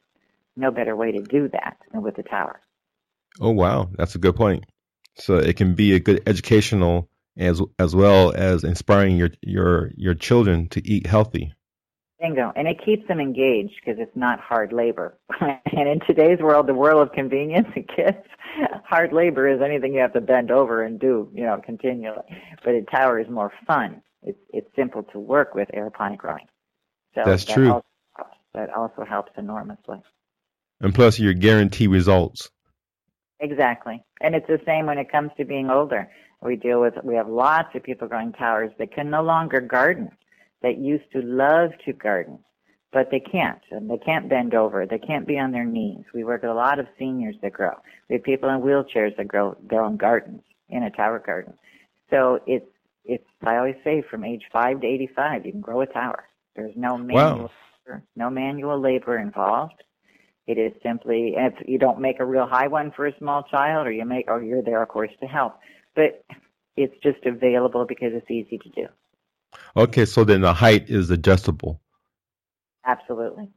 [0.55, 2.59] No better way to do that than with the tower.
[3.39, 4.65] Oh wow, that's a good point.
[5.17, 10.13] So it can be a good educational as as well as inspiring your your your
[10.13, 11.53] children to eat healthy.
[12.21, 12.53] Bingo.
[12.55, 15.17] And it keeps them engaged because it's not hard labor.
[15.41, 18.17] and in today's world, the world of convenience and kids,
[18.83, 22.21] hard labor is anything you have to bend over and do, you know, continually.
[22.63, 24.03] But a tower is more fun.
[24.23, 26.45] It's it's simple to work with aeroponic growing.
[27.15, 27.71] So That's that true.
[27.71, 30.01] Also helps, that also helps enormously.
[30.79, 32.49] And plus, you're guarantee results.
[33.41, 34.03] Exactly.
[34.21, 36.09] And it's the same when it comes to being older.
[36.41, 40.09] We deal with, we have lots of people growing towers that can no longer garden
[40.61, 42.39] that used to love to garden,
[42.93, 43.61] but they can't.
[43.71, 44.85] And they can't bend over.
[44.85, 46.05] They can't be on their knees.
[46.13, 47.73] We work with a lot of seniors that grow.
[48.09, 51.53] We have people in wheelchairs that grow their own gardens in a tower garden.
[52.11, 52.65] So it's,
[53.05, 56.25] it's, I always say from age 5 to 85, you can grow a tower.
[56.55, 57.49] There's no manual,
[57.87, 58.01] wow.
[58.15, 59.83] no manual labor involved.
[60.47, 63.87] It is simply, if you don't make a real high one for a small child,
[63.87, 65.59] or you make, or you're there, of course, to help.
[65.95, 66.25] But
[66.75, 68.87] it's just available because it's easy to do.
[69.75, 71.81] Okay, so then the height is adjustable.
[72.85, 73.49] Absolutely.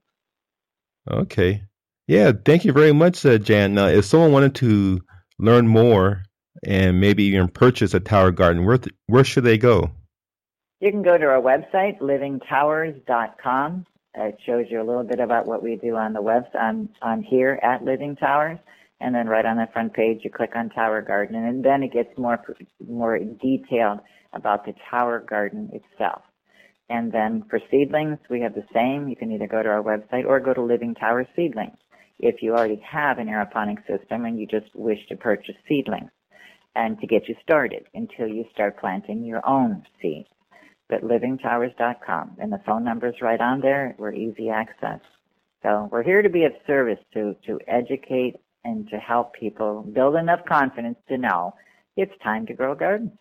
[1.10, 1.62] Okay.
[2.06, 3.74] Yeah, thank you very much, uh, Jan.
[3.74, 5.00] Now, if someone wanted to
[5.38, 6.24] learn more
[6.66, 9.90] and maybe even purchase a tower garden, where, th- where should they go?
[10.80, 13.86] You can go to our website, livingtowers.com.
[14.16, 17.58] It shows you a little bit about what we do on the web on, here
[17.62, 18.58] at Living Towers.
[19.00, 21.92] and then right on the front page you click on Tower Garden, and then it
[21.92, 22.40] gets more
[22.86, 24.00] more detailed
[24.32, 26.22] about the Tower Garden itself.
[26.88, 29.08] And then for seedlings, we have the same.
[29.08, 31.76] You can either go to our website or go to Living Tower Seedlings
[32.18, 36.10] if you already have an aeroponic system and you just wish to purchase seedlings
[36.76, 40.28] and to get you started until you start planting your own seeds.
[40.94, 43.96] But livingtowers.com and the phone number is right on there.
[43.98, 45.00] We're easy access.
[45.64, 50.14] So we're here to be of service to, to educate and to help people build
[50.14, 51.54] enough confidence to know
[51.96, 53.18] it's time to grow a garden.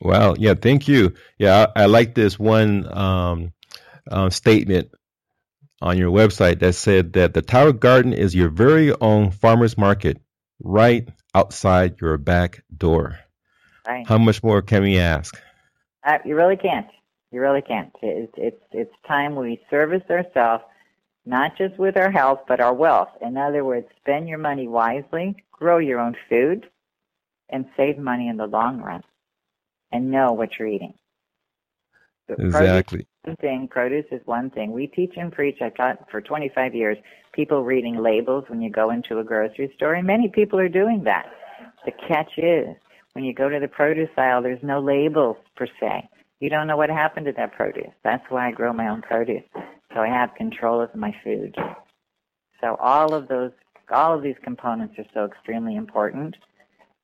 [0.00, 0.34] Wow.
[0.36, 0.54] Yeah.
[0.54, 1.14] Thank you.
[1.38, 1.66] Yeah.
[1.76, 3.52] I, I like this one um,
[4.10, 4.90] uh, statement
[5.80, 10.20] on your website that said that the Tower Garden is your very own farmer's market
[10.60, 13.20] right outside your back door.
[13.86, 14.04] Right.
[14.04, 15.40] How much more can we ask?
[16.04, 16.88] Uh, you really can't.
[17.30, 17.92] You really can't.
[18.02, 20.64] It's, it's, it's time we service ourselves,
[21.24, 23.08] not just with our health, but our wealth.
[23.20, 26.66] In other words, spend your money wisely, grow your own food,
[27.48, 29.02] and save money in the long run,
[29.92, 30.94] and know what you're eating.
[32.28, 33.06] Exactly.
[33.24, 34.72] One thing, produce is one thing.
[34.72, 35.58] We teach and preach.
[35.60, 36.98] I've taught for 25 years
[37.32, 41.04] people reading labels when you go into a grocery store, and many people are doing
[41.04, 41.26] that.
[41.84, 42.76] The catch is
[43.12, 46.08] when you go to the produce aisle, there's no labels per se.
[46.40, 47.92] You don't know what happened to that produce.
[48.02, 49.44] That's why I grow my own produce,
[49.94, 51.54] so I have control of my food.
[52.60, 53.52] So all of those,
[53.90, 56.36] all of these components are so extremely important,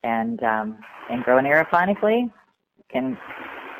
[0.02, 0.78] and um,
[1.11, 2.32] and growing aeroponically
[2.90, 3.16] can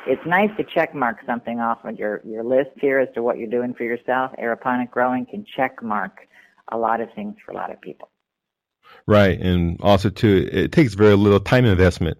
[0.07, 3.37] it's nice to check mark something off of your, your list here as to what
[3.37, 4.31] you're doing for yourself.
[4.41, 6.21] Aeroponic growing can check mark
[6.71, 8.09] a lot of things for a lot of people.
[9.09, 12.19] Right, and also too, it takes very little time investment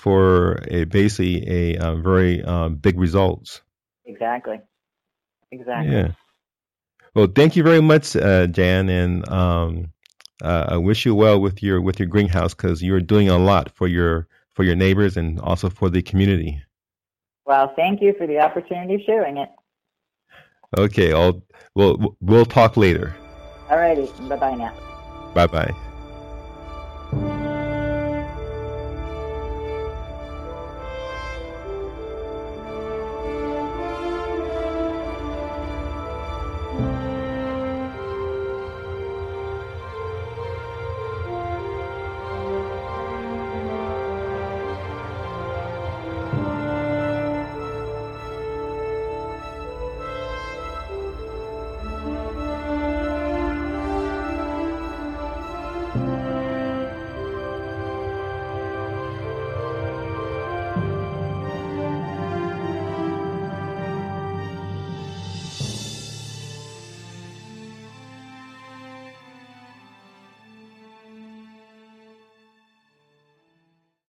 [0.00, 3.60] for a basically a, a very um, big results.
[4.04, 4.60] Exactly.
[5.52, 5.94] Exactly.
[5.94, 6.08] Yeah.
[7.14, 9.92] Well, thank you very much, uh, Jan, and um,
[10.42, 13.70] uh, I wish you well with your with your greenhouse because you're doing a lot
[13.70, 16.60] for your for your neighbors and also for the community.
[17.46, 19.50] Well, thank you for the opportunity of sharing it.
[20.76, 21.44] Okay, I'll
[21.76, 23.14] we'll we'll talk later.
[23.68, 24.74] Alrighty, bye bye now.
[25.32, 25.93] Bye bye.